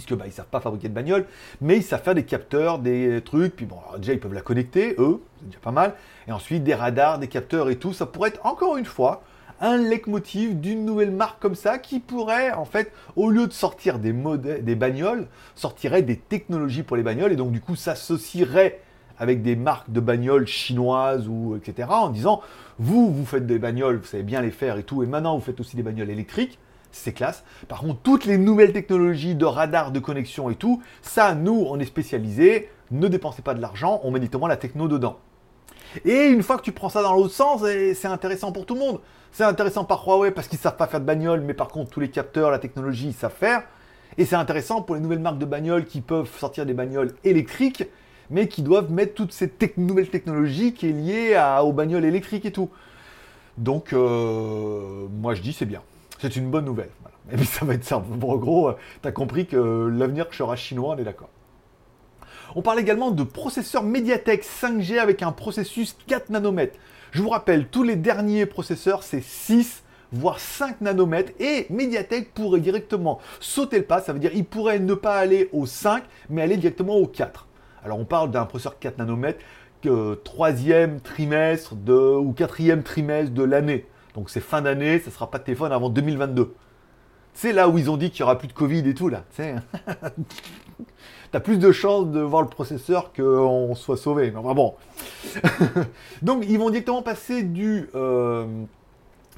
puisque 0.00 0.18
bah, 0.18 0.26
ils 0.26 0.32
savent 0.32 0.46
pas 0.46 0.60
fabriquer 0.60 0.88
de 0.88 0.94
bagnole, 0.94 1.26
mais 1.60 1.76
ils 1.76 1.82
savent 1.82 2.02
faire 2.02 2.14
des 2.14 2.24
capteurs, 2.24 2.78
des 2.78 3.20
trucs, 3.24 3.56
puis 3.56 3.66
bon, 3.66 3.76
déjà 3.98 4.12
ils 4.12 4.20
peuvent 4.20 4.34
la 4.34 4.40
connecter, 4.40 4.94
eux, 4.98 5.22
c'est 5.38 5.46
déjà 5.46 5.58
pas 5.60 5.72
mal, 5.72 5.94
et 6.28 6.32
ensuite 6.32 6.64
des 6.64 6.74
radars, 6.74 7.18
des 7.18 7.28
capteurs 7.28 7.70
et 7.70 7.76
tout, 7.76 7.92
ça 7.92 8.06
pourrait 8.06 8.30
être 8.30 8.44
encore 8.44 8.76
une 8.76 8.84
fois 8.84 9.22
un 9.60 9.78
leitmotiv 9.78 10.60
d'une 10.60 10.84
nouvelle 10.84 11.10
marque 11.10 11.40
comme 11.40 11.54
ça 11.54 11.78
qui 11.78 12.00
pourrait, 12.00 12.52
en 12.52 12.64
fait, 12.64 12.92
au 13.16 13.30
lieu 13.30 13.46
de 13.46 13.52
sortir 13.52 13.98
des 13.98 14.12
modèles, 14.12 14.64
des 14.64 14.74
bagnoles, 14.74 15.28
sortirait 15.54 16.02
des 16.02 16.16
technologies 16.16 16.82
pour 16.82 16.96
les 16.96 17.02
bagnoles 17.02 17.32
et 17.32 17.36
donc 17.36 17.52
du 17.52 17.60
coup 17.60 17.74
s'associerait 17.74 18.80
avec 19.18 19.42
des 19.42 19.56
marques 19.56 19.90
de 19.90 20.00
bagnoles 20.00 20.46
chinoises 20.46 21.26
ou 21.26 21.56
etc. 21.56 21.88
en 21.90 22.10
disant 22.10 22.42
vous, 22.78 23.10
vous 23.10 23.24
faites 23.24 23.46
des 23.46 23.58
bagnoles, 23.58 23.96
vous 23.96 24.04
savez 24.04 24.22
bien 24.22 24.42
les 24.42 24.50
faire 24.50 24.76
et 24.76 24.82
tout, 24.82 25.02
et 25.02 25.06
maintenant 25.06 25.34
vous 25.36 25.44
faites 25.44 25.58
aussi 25.58 25.74
des 25.74 25.82
bagnoles 25.82 26.10
électriques 26.10 26.58
c'est 26.96 27.12
classe. 27.12 27.44
Par 27.68 27.80
contre, 27.80 28.00
toutes 28.02 28.24
les 28.24 28.38
nouvelles 28.38 28.72
technologies 28.72 29.34
de 29.34 29.44
radar, 29.44 29.92
de 29.92 30.00
connexion 30.00 30.50
et 30.50 30.54
tout, 30.54 30.82
ça, 31.02 31.34
nous, 31.34 31.66
on 31.68 31.78
est 31.78 31.84
spécialisé. 31.84 32.70
Ne 32.90 33.08
dépensez 33.08 33.42
pas 33.42 33.54
de 33.54 33.60
l'argent, 33.60 34.00
on 34.04 34.10
met 34.10 34.20
directement 34.20 34.46
la 34.46 34.56
techno 34.56 34.88
dedans. 34.88 35.18
Et 36.04 36.26
une 36.26 36.42
fois 36.42 36.56
que 36.56 36.62
tu 36.62 36.72
prends 36.72 36.88
ça 36.88 37.02
dans 37.02 37.14
l'autre 37.14 37.34
sens, 37.34 37.62
c'est 37.62 38.06
intéressant 38.06 38.52
pour 38.52 38.66
tout 38.66 38.74
le 38.74 38.80
monde. 38.80 39.00
C'est 39.32 39.44
intéressant 39.44 39.84
par 39.84 40.06
Huawei 40.06 40.30
parce 40.30 40.48
qu'ils 40.48 40.58
savent 40.58 40.76
pas 40.76 40.86
faire 40.86 41.00
de 41.00 41.04
bagnole, 41.04 41.40
mais 41.40 41.54
par 41.54 41.68
contre, 41.68 41.90
tous 41.90 42.00
les 42.00 42.10
capteurs, 42.10 42.50
la 42.50 42.58
technologie, 42.58 43.08
ils 43.08 43.14
savent 43.14 43.34
faire. 43.34 43.62
Et 44.18 44.24
c'est 44.24 44.36
intéressant 44.36 44.82
pour 44.82 44.94
les 44.94 45.00
nouvelles 45.00 45.18
marques 45.18 45.38
de 45.38 45.44
bagnoles 45.44 45.84
qui 45.84 46.00
peuvent 46.00 46.30
sortir 46.38 46.64
des 46.64 46.74
bagnoles 46.74 47.14
électriques, 47.24 47.84
mais 48.30 48.48
qui 48.48 48.62
doivent 48.62 48.90
mettre 48.90 49.14
toutes 49.14 49.32
ces 49.32 49.52
nouvelles 49.76 50.08
technologies 50.08 50.72
qui 50.72 50.88
est 50.88 50.92
liées 50.92 51.58
aux 51.62 51.72
bagnoles 51.72 52.04
électriques 52.04 52.46
et 52.46 52.52
tout. 52.52 52.70
Donc, 53.58 53.92
euh, 53.92 55.06
moi 55.10 55.34
je 55.34 55.42
dis 55.42 55.52
c'est 55.52 55.66
bien. 55.66 55.82
C'est 56.20 56.36
une 56.36 56.50
bonne 56.50 56.64
nouvelle. 56.64 56.90
Et 57.32 57.36
puis 57.36 57.46
ça 57.46 57.64
va 57.64 57.74
être 57.74 57.84
simple. 57.84 58.06
en 58.12 58.36
gros, 58.36 58.68
euh, 58.68 58.76
tu 59.02 59.12
compris 59.12 59.46
que 59.46 59.90
l'avenir 59.92 60.26
sera 60.32 60.56
chinois, 60.56 60.94
on 60.96 60.98
est 60.98 61.04
d'accord. 61.04 61.30
On 62.54 62.62
parle 62.62 62.78
également 62.78 63.10
de 63.10 63.24
processeurs 63.24 63.82
Mediatek 63.82 64.44
5G 64.44 64.98
avec 64.98 65.22
un 65.22 65.32
processus 65.32 65.96
4 66.06 66.30
nanomètres. 66.30 66.78
Je 67.10 67.22
vous 67.22 67.28
rappelle, 67.28 67.66
tous 67.68 67.82
les 67.82 67.96
derniers 67.96 68.46
processeurs, 68.46 69.02
c'est 69.02 69.22
6 69.22 69.82
voire 70.12 70.38
5 70.38 70.80
nanomètres 70.80 71.32
et 71.40 71.66
Mediatek 71.70 72.32
pourrait 72.32 72.60
directement 72.60 73.18
sauter 73.40 73.78
le 73.78 73.84
pas, 73.84 74.00
ça 74.00 74.12
veut 74.12 74.18
dire 74.18 74.30
il 74.34 74.44
pourrait 74.44 74.78
ne 74.78 74.94
pas 74.94 75.18
aller 75.18 75.48
au 75.52 75.66
5 75.66 76.04
mais 76.30 76.42
aller 76.42 76.56
directement 76.56 76.96
au 76.96 77.06
4. 77.06 77.46
Alors 77.84 77.98
on 77.98 78.04
parle 78.04 78.30
d'un 78.30 78.44
processeur 78.44 78.78
4 78.78 78.98
nanomètres 78.98 79.40
que 79.82 80.14
troisième 80.24 81.00
trimestre 81.00 81.74
de, 81.74 81.92
ou 81.92 82.32
quatrième 82.32 82.82
trimestre 82.82 83.32
de 83.32 83.42
l'année. 83.42 83.86
Donc 84.16 84.30
c'est 84.30 84.40
fin 84.40 84.62
d'année, 84.62 84.98
ça 84.98 85.12
sera 85.12 85.30
pas 85.30 85.38
de 85.38 85.44
téléphone 85.44 85.70
avant 85.72 85.90
2022. 85.90 86.54
C'est 87.34 87.52
là 87.52 87.68
où 87.68 87.76
ils 87.76 87.90
ont 87.90 87.98
dit 87.98 88.10
qu'il 88.10 88.20
y 88.20 88.22
aura 88.22 88.38
plus 88.38 88.48
de 88.48 88.54
Covid 88.54 88.88
et 88.88 88.94
tout 88.94 89.08
là. 89.08 89.24
T'as 91.32 91.40
plus 91.40 91.58
de 91.58 91.70
chances 91.70 92.06
de 92.10 92.20
voir 92.20 92.40
le 92.42 92.48
processeur 92.48 93.12
qu'on 93.12 93.74
soit 93.74 93.98
sauvé. 93.98 94.32
Mais 94.34 94.54
bon. 94.54 94.74
Donc 96.22 96.44
ils 96.48 96.58
vont 96.58 96.70
directement 96.70 97.02
passer 97.02 97.42
du, 97.42 97.90
euh, 97.94 98.46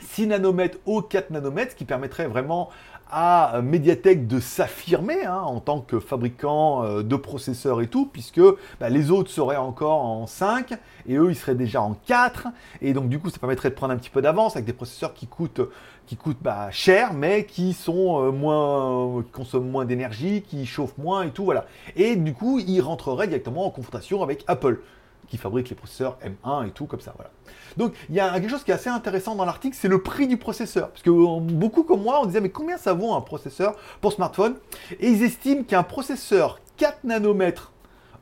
6 0.00 0.28
nanomètres 0.28 0.78
au 0.86 1.02
4 1.02 1.30
nanomètres, 1.30 1.72
ce 1.72 1.76
qui 1.76 1.84
permettrait 1.84 2.26
vraiment 2.26 2.70
à 3.10 3.60
Mediatek 3.62 4.26
de 4.26 4.40
s'affirmer 4.40 5.24
hein, 5.24 5.40
en 5.40 5.60
tant 5.60 5.80
que 5.80 5.98
fabricant 5.98 6.84
euh, 6.84 7.02
de 7.02 7.16
processeurs 7.16 7.80
et 7.80 7.86
tout, 7.86 8.06
puisque 8.06 8.40
bah, 8.80 8.88
les 8.88 9.10
autres 9.10 9.30
seraient 9.30 9.56
encore 9.56 10.04
en 10.04 10.26
5 10.26 10.74
et 11.08 11.16
eux 11.16 11.30
ils 11.30 11.36
seraient 11.36 11.54
déjà 11.54 11.80
en 11.80 11.94
4. 12.06 12.48
Et 12.82 12.92
donc 12.92 13.08
du 13.08 13.18
coup 13.18 13.30
ça 13.30 13.38
permettrait 13.38 13.70
de 13.70 13.74
prendre 13.74 13.92
un 13.92 13.96
petit 13.96 14.10
peu 14.10 14.22
d'avance 14.22 14.56
avec 14.56 14.66
des 14.66 14.72
processeurs 14.72 15.14
qui 15.14 15.26
coûtent, 15.26 15.62
qui 16.06 16.16
coûtent 16.16 16.42
bah, 16.42 16.70
cher, 16.70 17.14
mais 17.14 17.44
qui 17.44 17.72
sont 17.72 18.22
euh, 18.22 18.30
moins, 18.30 19.22
qui 19.22 19.30
consomment 19.30 19.70
moins 19.70 19.84
d'énergie, 19.84 20.42
qui 20.42 20.66
chauffent 20.66 20.98
moins 20.98 21.22
et 21.22 21.30
tout, 21.30 21.44
voilà. 21.44 21.66
Et 21.96 22.16
du 22.16 22.34
coup 22.34 22.58
ils 22.58 22.80
rentreraient 22.80 23.28
directement 23.28 23.66
en 23.66 23.70
confrontation 23.70 24.22
avec 24.22 24.44
Apple 24.46 24.80
qui 25.28 25.36
fabrique 25.36 25.68
les 25.68 25.76
processeurs 25.76 26.18
M1 26.22 26.68
et 26.68 26.70
tout 26.70 26.86
comme 26.86 27.00
ça. 27.00 27.12
Voilà. 27.16 27.30
Donc 27.76 27.94
il 28.08 28.14
y 28.14 28.20
a 28.20 28.32
quelque 28.32 28.50
chose 28.50 28.64
qui 28.64 28.70
est 28.70 28.74
assez 28.74 28.90
intéressant 28.90 29.34
dans 29.34 29.44
l'article, 29.44 29.76
c'est 29.78 29.88
le 29.88 30.02
prix 30.02 30.26
du 30.26 30.36
processeur. 30.36 30.90
Parce 30.90 31.02
que 31.02 31.10
euh, 31.10 31.40
beaucoup 31.40 31.82
comme 31.82 32.02
moi, 32.02 32.20
on 32.22 32.26
disait 32.26 32.40
mais 32.40 32.50
combien 32.50 32.76
ça 32.76 32.92
vaut 32.92 33.12
un 33.12 33.20
processeur 33.20 33.76
pour 34.00 34.12
smartphone? 34.12 34.56
Et 35.00 35.08
ils 35.08 35.22
estiment 35.22 35.62
qu'un 35.62 35.82
processeur 35.82 36.60
4 36.76 37.04
nanomètres 37.04 37.72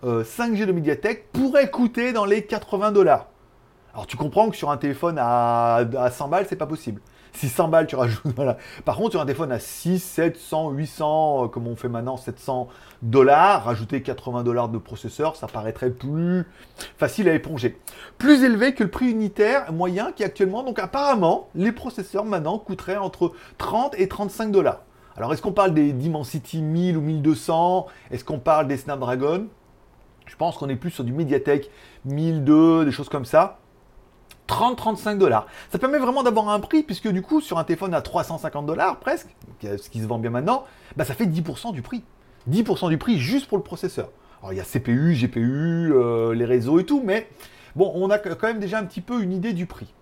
5G 0.05 0.63
euh, 0.63 0.67
de 0.67 0.73
Mediatek 0.73 1.33
pourrait 1.33 1.71
coûter 1.71 2.13
dans 2.13 2.25
les 2.25 2.45
80 2.45 2.93
dollars. 2.93 3.29
Alors 3.95 4.07
tu 4.07 4.17
comprends 4.17 4.51
que 4.51 4.57
sur 4.57 4.71
un 4.71 4.77
téléphone 4.77 5.17
à, 5.19 5.77
à 5.77 6.11
100 6.11 6.29
balles, 6.29 6.47
c'est 6.49 6.57
pas 6.57 6.67
possible. 6.67 7.01
600 7.33 7.69
balles, 7.69 7.87
tu 7.87 7.97
rajoutes. 7.97 8.23
Par 8.85 8.97
contre, 8.97 9.13
sur 9.13 9.21
un 9.21 9.27
téléphone 9.27 9.53
à 9.53 9.59
6, 9.59 9.99
700, 10.03 10.71
800, 10.71 11.49
comme 11.49 11.67
on 11.67 11.77
fait 11.77 11.89
maintenant, 11.89 12.17
700 12.17 12.69
dollars, 13.03 13.65
rajouter 13.65 14.03
80 14.03 14.43
dollars 14.43 14.69
de 14.69 14.79
processeur, 14.79 15.37
ça 15.37 15.47
paraîtrait 15.47 15.91
plus 15.91 16.45
facile 16.97 17.29
à 17.29 17.35
éponger. 17.35 17.79
Plus 18.19 18.43
élevé 18.43 18.75
que 18.75 18.85
le 18.85 18.91
prix 18.91 19.11
unitaire 19.11 19.73
moyen 19.73 20.13
qui 20.13 20.23
est 20.23 20.27
actuellement. 20.27 20.63
Donc, 20.63 20.79
apparemment, 20.79 21.49
les 21.55 21.73
processeurs 21.73 22.25
maintenant 22.25 22.59
coûteraient 22.59 22.97
entre 22.97 23.33
30 23.59 23.95
et 23.99 24.09
35 24.09 24.51
dollars. 24.51 24.81
Alors, 25.17 25.33
est-ce 25.33 25.41
qu'on 25.41 25.53
parle 25.53 25.73
des 25.73 25.93
Dimensity 25.93 26.61
1000 26.61 26.97
ou 26.97 27.01
1200 27.01 27.87
Est-ce 28.11 28.25
qu'on 28.25 28.39
parle 28.39 28.69
des 28.69 28.77
Snapdragon? 28.77 29.49
Je 30.27 30.37
pense 30.37 30.59
qu'on 30.59 30.69
est 30.69 30.77
plus 30.77 30.91
sur 30.91 31.05
du 31.05 31.13
Mediatek 31.13 31.71
1002, 32.05 32.85
des 32.85 32.93
choses 32.93 33.09
comme 33.09 33.25
ça. 33.25 33.59
30-35 34.49 35.19
dollars. 35.19 35.47
Ça 35.71 35.79
permet 35.79 35.99
vraiment 35.99 36.23
d'avoir 36.23 36.49
un 36.49 36.61
prix, 36.61 36.83
puisque 36.83 37.09
du 37.09 37.23
coup, 37.23 37.41
sur 37.41 37.59
un 37.59 37.65
téléphone 37.65 37.95
à 37.95 38.03
350 38.03 38.67
dollars 38.67 38.99
presque, 38.99 39.29
ce 39.63 39.89
qui 39.91 40.01
se 40.01 40.07
vend 40.07 40.19
bien 40.19 40.31
maintenant, 40.31 40.65
bah, 40.97 41.05
ça 41.05 41.15
fait 41.15 41.27
10% 41.27 41.73
du 41.73 41.83
prix. 41.83 42.05
10% 42.51 42.89
du 42.89 42.99
prix 42.99 43.19
juste 43.19 43.49
pour 43.49 43.59
le 43.59 43.65
processeur. 43.65 44.11
Alors 44.41 44.53
il 44.53 44.57
y 44.57 44.61
a 44.61 44.65
CPU, 44.65 45.15
GPU, 45.15 45.93
euh, 45.93 46.35
les 46.35 46.45
réseaux 46.45 46.79
et 46.79 46.85
tout, 46.85 47.03
mais 47.05 47.29
bon, 47.75 47.91
on 47.95 48.11
a 48.11 48.19
quand 48.19 48.47
même 48.47 48.61
déjà 48.61 48.79
un 48.79 48.85
petit 48.85 49.01
peu 49.01 49.23
une 49.23 49.33
idée 49.33 49.53
du 49.53 49.67
prix. 49.67 49.93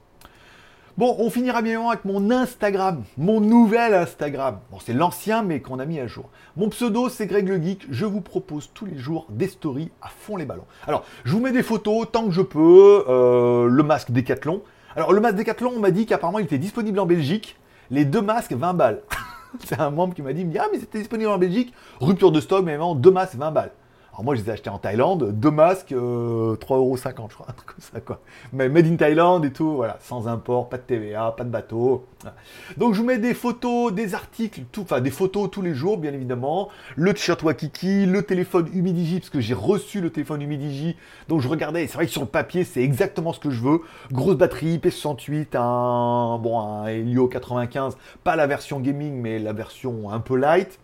Bon, 0.96 1.16
on 1.18 1.28
finira 1.28 1.60
bien 1.60 1.84
avec 1.88 2.04
mon 2.04 2.30
Instagram, 2.30 3.02
mon 3.18 3.40
nouvel 3.40 3.94
Instagram. 3.94 4.60
Bon, 4.70 4.78
c'est 4.78 4.92
l'ancien, 4.92 5.42
mais 5.42 5.58
qu'on 5.58 5.80
a 5.80 5.86
mis 5.86 5.98
à 5.98 6.06
jour. 6.06 6.30
Mon 6.56 6.68
pseudo, 6.68 7.08
c'est 7.08 7.26
Greg 7.26 7.48
le 7.48 7.60
Geek. 7.60 7.88
Je 7.90 8.06
vous 8.06 8.20
propose 8.20 8.70
tous 8.72 8.86
les 8.86 8.96
jours 8.96 9.26
des 9.28 9.48
stories 9.48 9.90
à 10.00 10.06
fond 10.08 10.36
les 10.36 10.44
ballons. 10.44 10.66
Alors, 10.86 11.04
je 11.24 11.32
vous 11.32 11.40
mets 11.40 11.50
des 11.50 11.64
photos 11.64 12.06
tant 12.12 12.26
que 12.26 12.30
je 12.30 12.42
peux. 12.42 13.04
Euh, 13.08 13.66
le 13.66 13.82
masque 13.82 14.12
Decathlon. 14.12 14.62
Alors, 14.94 15.12
le 15.12 15.20
masque 15.20 15.34
Decathlon, 15.34 15.72
on 15.74 15.80
m'a 15.80 15.90
dit 15.90 16.06
qu'apparemment, 16.06 16.38
il 16.38 16.44
était 16.44 16.58
disponible 16.58 17.00
en 17.00 17.06
Belgique. 17.06 17.56
Les 17.90 18.04
deux 18.04 18.22
masques, 18.22 18.52
20 18.52 18.74
balles. 18.74 19.02
c'est 19.64 19.80
un 19.80 19.90
membre 19.90 20.14
qui 20.14 20.22
m'a 20.22 20.32
dit, 20.32 20.46
ah, 20.60 20.66
mais 20.70 20.78
c'était 20.78 21.00
disponible 21.00 21.30
en 21.30 21.38
Belgique. 21.38 21.74
Rupture 22.00 22.30
de 22.30 22.40
stock, 22.40 22.64
mais 22.64 22.76
vraiment, 22.76 22.94
deux 22.94 23.10
masques, 23.10 23.34
20 23.34 23.50
balles. 23.50 23.72
Alors 24.14 24.22
moi, 24.22 24.36
je 24.36 24.42
les 24.42 24.48
ai 24.48 24.52
achetés 24.52 24.70
en 24.70 24.78
Thaïlande, 24.78 25.32
deux 25.32 25.50
masques, 25.50 25.90
3,50€, 25.90 25.96
euh, 25.96 26.56
je 26.60 27.34
crois, 27.34 27.46
un 27.48 27.52
truc 27.52 27.66
comme 27.66 27.80
ça, 27.80 27.98
quoi. 27.98 28.20
Mais 28.52 28.68
made 28.68 28.86
in 28.86 28.94
Thaïlande 28.94 29.44
et 29.44 29.50
tout, 29.50 29.72
voilà, 29.74 29.98
sans 30.00 30.28
import, 30.28 30.68
pas 30.68 30.76
de 30.76 30.82
TVA, 30.82 31.34
pas 31.36 31.42
de 31.42 31.48
bateau. 31.48 32.06
Donc 32.76 32.94
je 32.94 33.00
vous 33.00 33.06
mets 33.06 33.18
des 33.18 33.34
photos, 33.34 33.92
des 33.92 34.14
articles, 34.14 34.62
tout, 34.70 34.82
enfin 34.82 35.00
des 35.00 35.10
photos 35.10 35.50
tous 35.50 35.62
les 35.62 35.74
jours, 35.74 35.98
bien 35.98 36.12
évidemment. 36.12 36.68
Le 36.94 37.12
t-shirt 37.12 37.42
Wakiki, 37.42 38.06
le 38.06 38.22
téléphone 38.22 38.70
Humidigi, 38.72 39.18
parce 39.18 39.30
que 39.30 39.40
j'ai 39.40 39.52
reçu 39.52 40.00
le 40.00 40.10
téléphone 40.10 40.42
Humidigi. 40.42 40.96
Donc 41.26 41.40
je 41.40 41.48
regardais, 41.48 41.84
c'est 41.88 41.94
vrai 41.94 42.06
que 42.06 42.12
sur 42.12 42.22
le 42.22 42.28
papier, 42.28 42.62
c'est 42.62 42.82
exactement 42.82 43.32
ce 43.32 43.40
que 43.40 43.50
je 43.50 43.60
veux. 43.60 43.80
Grosse 44.12 44.36
batterie, 44.36 44.78
P68, 44.78 45.56
un, 45.56 46.38
bon, 46.38 46.60
un 46.60 46.86
Helio 46.86 47.26
95, 47.26 47.96
pas 48.22 48.36
la 48.36 48.46
version 48.46 48.78
gaming, 48.78 49.20
mais 49.20 49.40
la 49.40 49.52
version 49.52 50.08
un 50.12 50.20
peu 50.20 50.36
light. 50.36 50.78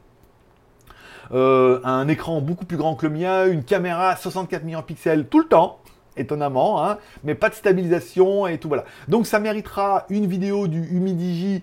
Euh, 1.33 1.81
un 1.85 2.09
écran 2.09 2.41
beaucoup 2.41 2.65
plus 2.65 2.77
grand 2.77 2.97
que 2.97 3.07
le 3.07 3.13
mien, 3.13 3.47
une 3.47 3.63
caméra 3.63 4.17
64 4.17 4.65
millions 4.65 4.81
de 4.81 4.85
pixels 4.85 5.27
tout 5.27 5.39
le 5.39 5.47
temps, 5.47 5.79
étonnamment, 6.17 6.85
hein, 6.85 6.99
mais 7.23 7.37
pas 7.37 7.49
de 7.49 7.55
stabilisation 7.55 8.49
et 8.49 8.59
tout 8.59 8.69
voilà. 8.69 8.85
Donc 9.07 9.27
ça 9.27 9.39
méritera 9.39 10.07
une 10.11 10.27
vidéo 10.27 10.67
du 10.67 10.83
Humidigi 10.89 11.63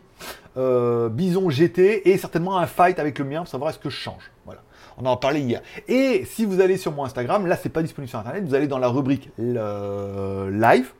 euh, 0.55 1.09
Bison 1.09 1.49
GT 1.49 2.09
et 2.09 2.17
certainement 2.17 2.57
un 2.57 2.65
fight 2.65 2.97
avec 2.97 3.19
le 3.19 3.25
mien 3.25 3.39
pour 3.39 3.49
savoir 3.49 3.69
est-ce 3.71 3.79
que 3.79 3.89
je 3.89 3.97
change. 3.97 4.31
Voilà. 4.45 4.61
On 4.97 5.05
en 5.05 5.13
a 5.13 5.17
parlé 5.17 5.41
hier. 5.41 5.61
Et 5.87 6.23
si 6.25 6.45
vous 6.45 6.61
allez 6.61 6.77
sur 6.77 6.93
mon 6.93 7.03
Instagram, 7.03 7.45
là 7.45 7.57
c'est 7.57 7.69
pas 7.69 7.83
disponible 7.83 8.09
sur 8.09 8.19
internet, 8.19 8.45
vous 8.45 8.55
allez 8.55 8.67
dans 8.67 8.79
la 8.79 8.87
rubrique 8.87 9.29
live 9.37 10.91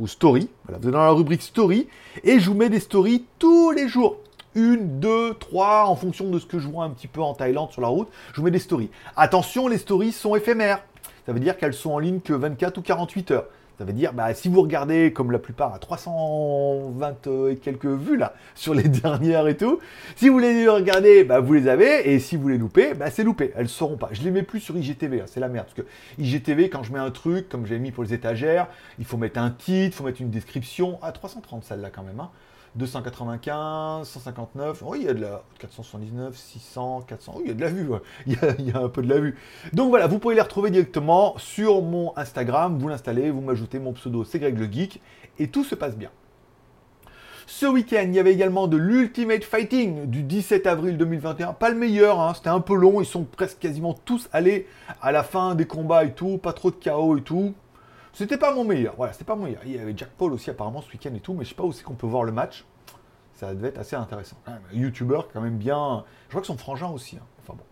ou 0.00 0.08
story. 0.08 0.50
Voilà, 0.64 0.80
vous 0.80 0.88
êtes 0.88 0.92
dans 0.92 1.04
la 1.04 1.10
rubrique 1.10 1.42
story 1.42 1.88
et 2.24 2.40
je 2.40 2.50
vous 2.50 2.56
mets 2.56 2.68
des 2.68 2.80
stories 2.80 3.24
tous 3.38 3.70
les 3.70 3.88
jours 3.88 4.18
une, 4.54 5.00
deux, 5.00 5.34
trois, 5.34 5.86
en 5.86 5.96
fonction 5.96 6.28
de 6.30 6.38
ce 6.38 6.46
que 6.46 6.58
je 6.58 6.68
vois 6.68 6.84
un 6.84 6.90
petit 6.90 7.08
peu 7.08 7.20
en 7.20 7.34
Thaïlande 7.34 7.70
sur 7.70 7.80
la 7.80 7.88
route, 7.88 8.08
je 8.32 8.36
vous 8.36 8.44
mets 8.44 8.50
des 8.50 8.58
stories. 8.58 8.90
Attention, 9.16 9.68
les 9.68 9.78
stories 9.78 10.12
sont 10.12 10.34
éphémères. 10.36 10.82
Ça 11.26 11.32
veut 11.32 11.40
dire 11.40 11.56
qu'elles 11.56 11.74
sont 11.74 11.92
en 11.92 11.98
ligne 11.98 12.20
que 12.20 12.32
24 12.32 12.78
ou 12.78 12.82
48 12.82 13.30
heures. 13.30 13.46
Ça 13.82 13.86
veut 13.86 13.94
dire, 13.94 14.12
bah, 14.12 14.32
si 14.32 14.48
vous 14.48 14.62
regardez, 14.62 15.12
comme 15.12 15.32
la 15.32 15.40
plupart, 15.40 15.74
à 15.74 15.80
320 15.80 17.26
et 17.50 17.56
quelques 17.56 17.86
vues 17.86 18.16
là, 18.16 18.32
sur 18.54 18.74
les 18.74 18.84
dernières 18.84 19.48
et 19.48 19.56
tout, 19.56 19.80
si 20.14 20.28
vous 20.28 20.38
les 20.38 20.68
regardez, 20.68 21.24
bah, 21.24 21.40
vous 21.40 21.52
les 21.52 21.66
avez, 21.66 22.12
et 22.12 22.20
si 22.20 22.36
vous 22.36 22.46
les 22.46 22.58
loupez, 22.58 22.94
bah, 22.94 23.10
c'est 23.10 23.24
loupé, 23.24 23.50
elles 23.56 23.64
ne 23.64 23.68
seront 23.68 23.96
pas. 23.96 24.10
Je 24.12 24.22
les 24.22 24.30
mets 24.30 24.44
plus 24.44 24.60
sur 24.60 24.76
IGTV, 24.76 25.22
hein, 25.22 25.24
c'est 25.26 25.40
la 25.40 25.48
merde, 25.48 25.66
parce 25.66 25.74
que 25.74 26.22
IGTV, 26.22 26.70
quand 26.70 26.84
je 26.84 26.92
mets 26.92 27.00
un 27.00 27.10
truc, 27.10 27.48
comme 27.48 27.66
j'ai 27.66 27.80
mis 27.80 27.90
pour 27.90 28.04
les 28.04 28.14
étagères, 28.14 28.68
il 29.00 29.04
faut 29.04 29.16
mettre 29.16 29.40
un 29.40 29.50
titre, 29.50 29.86
il 29.86 29.92
faut 29.92 30.04
mettre 30.04 30.22
une 30.22 30.30
description, 30.30 31.00
à 31.02 31.10
330 31.10 31.64
celle-là 31.64 31.90
quand 31.90 32.04
même, 32.04 32.20
hein. 32.20 32.30
295, 32.74 34.08
159, 34.08 34.82
oui, 34.86 35.00
il 35.02 35.06
y 35.06 35.08
a 35.08 35.14
de 35.14 35.20
la 35.20 35.42
479, 35.58 36.34
600, 36.34 37.02
400, 37.06 37.34
oui, 37.36 37.42
il 37.44 37.48
y 37.48 37.50
a 37.50 37.54
de 37.54 37.60
la 37.60 37.68
vue, 37.68 37.86
il, 38.26 38.32
y 38.32 38.72
a, 38.72 38.78
un 38.78 38.88
peu 38.88 39.02
de 39.02 39.08
la 39.08 39.20
vue. 39.20 39.36
Donc 39.74 39.90
voilà, 39.90 40.06
vous 40.06 40.18
pouvez 40.18 40.34
les 40.34 40.40
retrouver 40.40 40.70
directement 40.70 41.36
sur 41.36 41.82
mon 41.82 42.16
Instagram, 42.16 42.78
vous 42.78 42.88
l'installez, 42.88 43.30
vous 43.30 43.42
m'ajoutez 43.42 43.71
mon 43.78 43.92
pseudo, 43.92 44.24
c'est 44.24 44.38
Greg 44.38 44.58
le 44.58 44.70
Geek, 44.70 45.00
et 45.38 45.48
tout 45.48 45.64
se 45.64 45.74
passe 45.74 45.96
bien. 45.96 46.10
Ce 47.46 47.66
week-end, 47.66 48.04
il 48.06 48.14
y 48.14 48.18
avait 48.18 48.32
également 48.32 48.68
de 48.68 48.76
l'Ultimate 48.76 49.44
Fighting 49.44 50.06
du 50.06 50.22
17 50.22 50.66
avril 50.66 50.96
2021. 50.96 51.52
Pas 51.54 51.70
le 51.70 51.76
meilleur, 51.76 52.20
hein, 52.20 52.32
c'était 52.34 52.48
un 52.48 52.60
peu 52.60 52.74
long. 52.74 53.00
Ils 53.00 53.06
sont 53.06 53.24
presque 53.24 53.58
quasiment 53.58 53.94
tous 53.94 54.28
allés 54.32 54.66
à 55.00 55.12
la 55.12 55.22
fin 55.22 55.54
des 55.54 55.66
combats 55.66 56.04
et 56.04 56.12
tout. 56.12 56.38
Pas 56.38 56.52
trop 56.52 56.70
de 56.70 56.76
chaos 56.76 57.18
et 57.18 57.22
tout. 57.22 57.52
C'était 58.12 58.38
pas 58.38 58.54
mon 58.54 58.64
meilleur. 58.64 58.94
Voilà, 58.96 59.12
c'était 59.12 59.24
pas 59.24 59.34
mon 59.34 59.44
meilleur. 59.44 59.62
Il 59.64 59.72
y 59.72 59.78
avait 59.78 59.94
Jack 59.96 60.10
Paul 60.16 60.32
aussi 60.32 60.50
apparemment 60.50 60.82
ce 60.82 60.92
week-end 60.92 61.14
et 61.14 61.20
tout, 61.20 61.34
mais 61.34 61.44
je 61.44 61.50
sais 61.50 61.54
pas 61.54 61.64
où 61.64 61.72
c'est 61.72 61.82
qu'on 61.82 61.94
peut 61.94 62.06
voir 62.06 62.24
le 62.24 62.32
match. 62.32 62.64
Ça 63.34 63.52
devait 63.54 63.68
être 63.68 63.78
assez 63.78 63.96
intéressant. 63.96 64.36
Un 64.46 64.58
YouTuber 64.72 65.20
quand 65.32 65.40
même 65.40 65.58
bien. 65.58 66.04
Je 66.28 66.30
crois 66.30 66.42
que 66.42 66.46
son 66.46 66.56
frangin 66.56 66.90
aussi. 66.90 67.16
Hein. 67.16 67.26
Enfin 67.42 67.54
bon. 67.54 67.64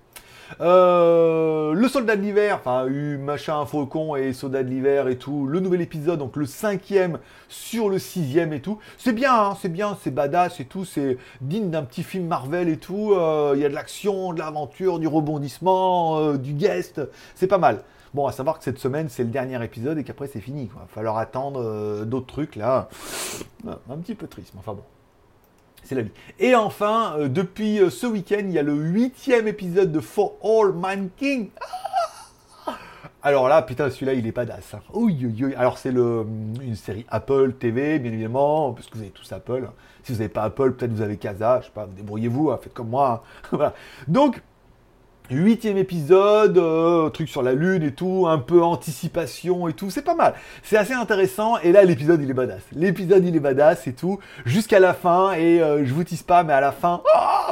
Euh, 0.61 1.73
le 1.73 1.89
soldat 1.89 2.17
de 2.17 2.23
l'hiver, 2.23 2.57
enfin, 2.61 2.87
eu 2.87 3.17
machin, 3.17 3.65
faucon 3.67 4.17
et 4.17 4.33
soldat 4.33 4.63
de 4.63 4.69
l'hiver 4.69 5.09
et 5.09 5.17
tout. 5.17 5.47
Le 5.47 5.61
nouvel 5.61 5.81
épisode, 5.81 6.19
donc 6.19 6.37
le 6.37 6.47
cinquième 6.47 7.19
sur 7.49 7.89
le 7.89 7.99
sixième 7.99 8.53
et 8.53 8.61
tout. 8.61 8.79
C'est 8.99 9.13
bien, 9.13 9.35
hein, 9.35 9.57
c'est 9.61 9.69
bien, 9.69 9.97
c'est 10.03 10.11
badass 10.11 10.61
et 10.61 10.65
tout. 10.65 10.85
C'est 10.85 11.19
digne 11.41 11.71
d'un 11.71 11.83
petit 11.83 12.03
film 12.03 12.27
Marvel 12.27 12.69
et 12.69 12.79
tout. 12.79 13.13
Euh, 13.15 13.53
il 13.55 13.63
y 13.63 13.65
a 13.65 13.69
de 13.69 13.75
l'action, 13.75 14.33
de 14.33 14.39
l'aventure, 14.39 14.99
du 14.99 15.07
rebondissement, 15.07 16.19
euh, 16.19 16.37
du 16.37 16.53
guest. 16.53 17.01
C'est 17.35 17.47
pas 17.47 17.59
mal. 17.59 17.83
Bon, 18.13 18.27
à 18.27 18.33
savoir 18.33 18.59
que 18.59 18.65
cette 18.65 18.79
semaine, 18.79 19.09
c'est 19.09 19.23
le 19.23 19.31
dernier 19.31 19.63
épisode 19.63 19.99
et 19.99 20.05
qu'après, 20.05 20.27
c'est 20.27 20.41
fini. 20.41 20.65
Il 20.65 20.79
va 20.79 20.87
falloir 20.89 21.19
attendre 21.19 22.05
d'autres 22.05 22.27
trucs 22.27 22.57
là. 22.57 22.89
Un 23.67 23.99
petit 23.99 24.17
peu 24.17 24.27
triste, 24.27 24.51
mais 24.55 24.61
enfin 24.61 24.73
bon. 24.73 24.83
C'est 25.83 25.95
la 25.95 26.03
vie. 26.03 26.11
Et 26.39 26.55
enfin, 26.55 27.15
euh, 27.19 27.29
depuis 27.29 27.81
euh, 27.81 27.91
ce 27.91 28.07
week-end, 28.07 28.43
il 28.45 28.53
y 28.53 28.59
a 28.59 28.63
le 28.63 28.75
huitième 28.75 29.49
épisode 29.49 29.93
de 29.93 30.01
For 30.01 30.37
All 30.43 30.73
Mankind. 30.73 31.49
Ah 31.57 32.77
Alors 33.23 33.49
là, 33.49 33.63
putain, 33.63 33.91
celui-là, 33.91 34.15
il 34.15 34.27
est 34.27 34.33
pas 34.33 34.45
d'as. 34.45 34.59
Hein. 34.75 34.81
Alors, 35.57 35.79
c'est 35.79 35.91
le, 35.91 36.25
une 36.63 36.77
série 36.77 37.05
Apple 37.09 37.55
TV, 37.55 37.99
bien 37.99 38.13
évidemment, 38.13 38.73
parce 38.73 38.87
que 38.87 38.95
vous 38.95 39.03
avez 39.03 39.11
tous 39.11 39.33
Apple. 39.33 39.69
Si 40.05 40.13
vous 40.13 40.19
n'avez 40.19 40.29
pas 40.29 40.45
Apple, 40.45 40.73
peut-être 40.73 40.93
vous 40.93 41.03
avez 41.03 41.17
Casa, 41.17 41.61
je 41.61 41.67
sais 41.67 41.73
pas, 41.73 41.87
débrouillez-vous, 41.87 42.51
hein, 42.51 42.59
faites 42.63 42.73
comme 42.73 42.89
moi. 42.89 43.25
voilà. 43.51 43.75
Donc, 44.09 44.41
Huitième 45.31 45.77
épisode, 45.77 46.59
euh, 46.59 47.09
truc 47.09 47.29
sur 47.29 47.45
la 47.45 47.53
lune 47.53 47.85
et 47.85 47.93
tout, 47.93 48.27
un 48.29 48.39
peu 48.39 48.65
anticipation 48.65 49.69
et 49.69 49.75
tout, 49.75 49.89
c'est 49.89 50.03
pas 50.03 50.17
mal. 50.17 50.35
C'est 50.65 50.77
assez 50.77 50.93
intéressant 50.93 51.57
et 51.59 51.71
là 51.71 51.85
l'épisode 51.85 52.21
il 52.21 52.29
est 52.29 52.35
badass. 52.35 52.63
L'épisode 52.73 53.25
il 53.25 53.37
est 53.37 53.41
badass 53.41 53.87
et 53.87 53.93
tout, 53.93 54.19
jusqu'à 54.45 54.81
la 54.81 54.93
fin 54.93 55.31
et 55.35 55.63
euh, 55.63 55.85
je 55.85 55.95
vous 55.95 56.03
tease 56.03 56.25
pas 56.25 56.43
mais 56.43 56.53
à 56.53 56.61
la 56.61 56.73
fin, 56.73 57.01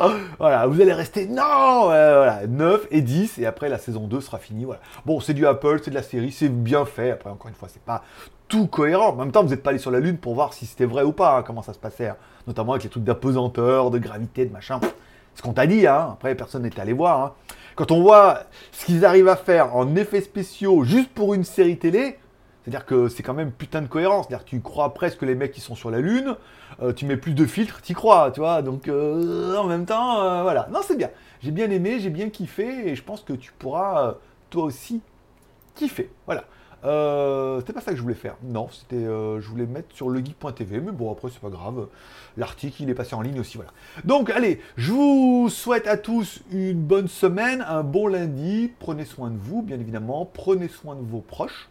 oh 0.02 0.10
voilà, 0.40 0.66
vous 0.66 0.80
allez 0.80 0.92
rester 0.92 1.28
non, 1.28 1.84
voilà, 1.84 2.40
9 2.48 2.88
et 2.90 3.00
10 3.00 3.38
et 3.38 3.46
après 3.46 3.68
la 3.68 3.78
saison 3.78 4.08
2 4.08 4.20
sera 4.22 4.38
finie, 4.38 4.64
voilà. 4.64 4.80
Bon, 5.06 5.20
c'est 5.20 5.34
du 5.34 5.46
Apple, 5.46 5.78
c'est 5.84 5.90
de 5.90 5.94
la 5.94 6.02
série, 6.02 6.32
c'est 6.32 6.48
bien 6.48 6.84
fait. 6.84 7.12
Après 7.12 7.30
encore 7.30 7.48
une 7.48 7.54
fois, 7.54 7.68
c'est 7.70 7.82
pas 7.82 8.02
tout 8.48 8.66
cohérent. 8.66 9.10
En 9.10 9.14
même 9.14 9.30
temps, 9.30 9.44
vous 9.44 9.50
n'êtes 9.50 9.62
pas 9.62 9.70
allé 9.70 9.78
sur 9.78 9.92
la 9.92 10.00
lune 10.00 10.18
pour 10.18 10.34
voir 10.34 10.52
si 10.52 10.66
c'était 10.66 10.84
vrai 10.84 11.04
ou 11.04 11.12
pas, 11.12 11.36
hein, 11.36 11.42
comment 11.46 11.62
ça 11.62 11.74
se 11.74 11.78
passait, 11.78 12.08
hein. 12.08 12.16
notamment 12.48 12.72
avec 12.72 12.82
les 12.82 12.90
trucs 12.90 13.04
d'apesanteur, 13.04 13.92
de 13.92 13.98
gravité, 13.98 14.46
de 14.46 14.52
machin. 14.52 14.80
Ce 15.38 15.42
qu'on 15.44 15.52
t'a 15.52 15.68
dit, 15.68 15.86
hein. 15.86 16.08
après 16.14 16.34
personne 16.34 16.64
n'est 16.64 16.80
allé 16.80 16.92
voir. 16.92 17.22
Hein. 17.22 17.32
Quand 17.76 17.92
on 17.92 18.02
voit 18.02 18.42
ce 18.72 18.86
qu'ils 18.86 19.04
arrivent 19.04 19.28
à 19.28 19.36
faire 19.36 19.76
en 19.76 19.94
effets 19.94 20.20
spéciaux 20.20 20.82
juste 20.82 21.10
pour 21.10 21.32
une 21.32 21.44
série 21.44 21.78
télé, 21.78 22.18
c'est-à-dire 22.64 22.84
que 22.84 23.06
c'est 23.06 23.22
quand 23.22 23.34
même 23.34 23.52
putain 23.52 23.80
de 23.80 23.86
cohérence. 23.86 24.26
C'est-à-dire 24.26 24.44
que 24.44 24.50
tu 24.50 24.60
crois 24.60 24.92
presque 24.94 25.22
les 25.22 25.36
mecs 25.36 25.52
qui 25.52 25.60
sont 25.60 25.76
sur 25.76 25.92
la 25.92 26.00
Lune, 26.00 26.34
euh, 26.82 26.92
tu 26.92 27.06
mets 27.06 27.16
plus 27.16 27.34
de 27.34 27.46
filtres, 27.46 27.82
tu 27.82 27.94
crois, 27.94 28.32
tu 28.32 28.40
vois. 28.40 28.62
Donc 28.62 28.88
euh, 28.88 29.54
en 29.54 29.68
même 29.68 29.86
temps, 29.86 30.20
euh, 30.22 30.42
voilà. 30.42 30.66
Non, 30.72 30.80
c'est 30.82 30.96
bien. 30.96 31.10
J'ai 31.40 31.52
bien 31.52 31.70
aimé, 31.70 32.00
j'ai 32.00 32.10
bien 32.10 32.30
kiffé 32.30 32.88
et 32.88 32.96
je 32.96 33.04
pense 33.04 33.20
que 33.20 33.32
tu 33.32 33.52
pourras 33.52 34.16
toi 34.50 34.64
aussi 34.64 35.00
kiffer. 35.76 36.10
Voilà. 36.26 36.46
Euh, 36.84 37.58
c'était 37.60 37.72
pas 37.72 37.80
ça 37.80 37.90
que 37.90 37.96
je 37.96 38.02
voulais 38.02 38.14
faire. 38.14 38.36
Non, 38.42 38.68
c'était, 38.70 38.96
euh, 38.96 39.40
je 39.40 39.48
voulais 39.48 39.66
mettre 39.66 39.94
sur 39.94 40.08
legeek.tv, 40.08 40.80
mais 40.80 40.92
bon, 40.92 41.10
après, 41.12 41.28
c'est 41.30 41.40
pas 41.40 41.50
grave. 41.50 41.88
L'article, 42.36 42.82
il 42.82 42.90
est 42.90 42.94
passé 42.94 43.14
en 43.14 43.20
ligne 43.20 43.40
aussi, 43.40 43.56
voilà. 43.56 43.72
Donc, 44.04 44.30
allez, 44.30 44.60
je 44.76 44.92
vous 44.92 45.48
souhaite 45.50 45.86
à 45.86 45.96
tous 45.96 46.40
une 46.52 46.80
bonne 46.80 47.08
semaine, 47.08 47.64
un 47.68 47.82
bon 47.82 48.06
lundi. 48.06 48.70
Prenez 48.78 49.04
soin 49.04 49.30
de 49.30 49.38
vous, 49.38 49.62
bien 49.62 49.80
évidemment. 49.80 50.28
Prenez 50.32 50.68
soin 50.68 50.94
de 50.94 51.02
vos 51.02 51.20
proches. 51.20 51.68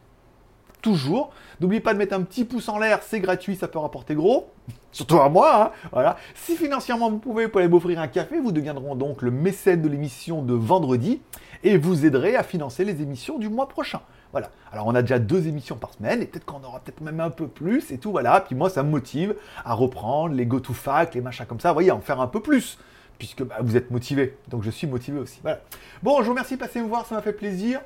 Toujours. 0.82 1.32
N'oubliez 1.60 1.82
pas 1.82 1.94
de 1.94 1.98
mettre 1.98 2.16
un 2.16 2.22
petit 2.22 2.46
pouce 2.46 2.70
en 2.70 2.78
l'air, 2.78 3.02
c'est 3.02 3.20
gratuit, 3.20 3.56
ça 3.56 3.68
peut 3.68 3.80
rapporter 3.80 4.14
gros. 4.14 4.52
Surtout 4.92 5.20
à 5.20 5.30
moi, 5.30 5.64
hein. 5.66 5.90
voilà. 5.92 6.18
Si 6.36 6.56
financièrement 6.56 7.10
vous 7.10 7.18
pouvez, 7.18 7.46
vous 7.46 7.52
pouvez 7.52 7.68
m'offrir 7.68 8.00
un 8.00 8.08
café, 8.08 8.40
vous 8.40 8.52
deviendrez 8.52 8.96
donc 8.96 9.22
le 9.22 9.32
mécène 9.32 9.82
de 9.82 9.90
l'émission 9.90 10.44
de 10.44 10.54
vendredi 10.54 11.22
et 11.64 11.78
vous 11.78 12.06
aiderez 12.06 12.36
à 12.36 12.44
financer 12.44 12.86
les 12.86 13.02
émissions 13.02 13.38
du 13.38 13.50
mois 13.50 13.68
prochain. 13.68 14.02
Voilà. 14.32 14.52
Alors 14.72 14.88
on 14.88 14.96
a 14.96 15.02
déjà 15.02 15.20
deux 15.20 15.48
émissions 15.48 15.78
par 15.78 15.94
semaine, 15.94 16.22
et 16.22 16.26
peut-être 16.26 16.46
qu'on 16.46 16.64
aura 16.64 16.80
peut-être 16.80 17.02
même 17.02 17.20
un 17.20 17.30
peu 17.30 17.48
plus, 17.48 17.92
et 17.92 17.98
tout, 17.98 18.12
voilà. 18.12 18.42
Puis 18.42 18.56
moi, 18.56 18.70
ça 18.70 18.84
me 18.84 18.90
motive 18.90 19.36
à 19.64 19.74
reprendre 19.74 20.36
les 20.36 20.46
go-to-fac, 20.46 21.16
les 21.16 21.22
machins 21.22 21.46
comme 21.46 21.60
ça, 21.60 21.70
vous 21.70 21.76
voyez, 21.76 21.90
à 21.90 21.96
en 21.96 22.02
faire 22.02 22.22
un 22.22 22.28
peu 22.28 22.42
plus, 22.42 22.78
puisque 23.18 23.44
bah, 23.44 23.58
vous 23.62 23.78
êtes 23.78 23.92
motivé. 23.92 24.38
Donc 24.50 24.64
je 24.64 24.70
suis 24.70 24.88
motivé 24.88 25.20
aussi. 25.20 25.40
Voilà. 25.42 25.62
Bon, 26.04 26.18
je 26.20 26.24
vous 26.24 26.32
remercie 26.32 26.56
de 26.56 26.60
passer 26.60 26.82
me 26.82 26.88
voir, 26.88 27.06
ça 27.06 27.16
m'a 27.16 27.22
fait 27.22 27.34
plaisir. 27.34 27.82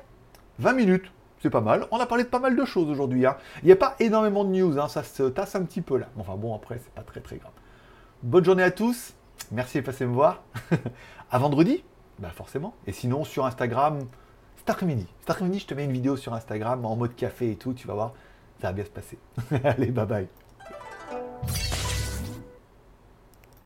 20 0.58 0.72
minutes, 0.74 1.12
c'est 1.40 1.50
pas 1.50 1.60
mal. 1.60 1.86
On 1.90 1.98
a 1.98 2.06
parlé 2.06 2.24
de 2.24 2.28
pas 2.28 2.38
mal 2.38 2.56
de 2.56 2.64
choses 2.64 2.88
aujourd'hui. 2.88 3.26
Hein. 3.26 3.36
Il 3.62 3.66
n'y 3.66 3.72
a 3.72 3.76
pas 3.76 3.96
énormément 4.00 4.44
de 4.44 4.50
news, 4.50 4.78
hein. 4.78 4.88
ça 4.88 5.02
se 5.02 5.24
tasse 5.24 5.54
un 5.54 5.62
petit 5.64 5.80
peu 5.80 5.96
là. 5.96 6.08
Enfin 6.18 6.34
bon, 6.36 6.54
après, 6.54 6.78
c'est 6.78 6.92
pas 6.92 7.02
très 7.02 7.20
très 7.20 7.36
grave. 7.36 7.52
Bonne 8.22 8.44
journée 8.44 8.62
à 8.62 8.70
tous. 8.70 9.14
Merci 9.50 9.78
de 9.78 9.84
passer 9.84 10.06
me 10.06 10.12
voir. 10.12 10.42
à 11.30 11.38
vendredi, 11.38 11.82
bah 12.22 12.30
forcément. 12.30 12.74
Et 12.86 12.92
sinon, 12.92 13.24
sur 13.24 13.44
Instagram, 13.44 13.98
cet 14.56 14.70
après-midi. 14.70 15.06
Cet 15.20 15.30
après-midi, 15.30 15.58
je 15.58 15.66
te 15.66 15.74
mets 15.74 15.84
une 15.84 15.92
vidéo 15.92 16.16
sur 16.16 16.32
Instagram 16.32 16.86
en 16.86 16.94
mode 16.94 17.16
café 17.16 17.50
et 17.50 17.56
tout, 17.56 17.74
tu 17.74 17.88
vas 17.88 17.94
voir, 17.94 18.12
ça 18.60 18.68
va 18.68 18.72
bien 18.72 18.84
se 18.84 18.90
passer. 18.90 19.18
Allez, 19.64 19.90
bye 19.90 20.06
bye. 20.06 20.41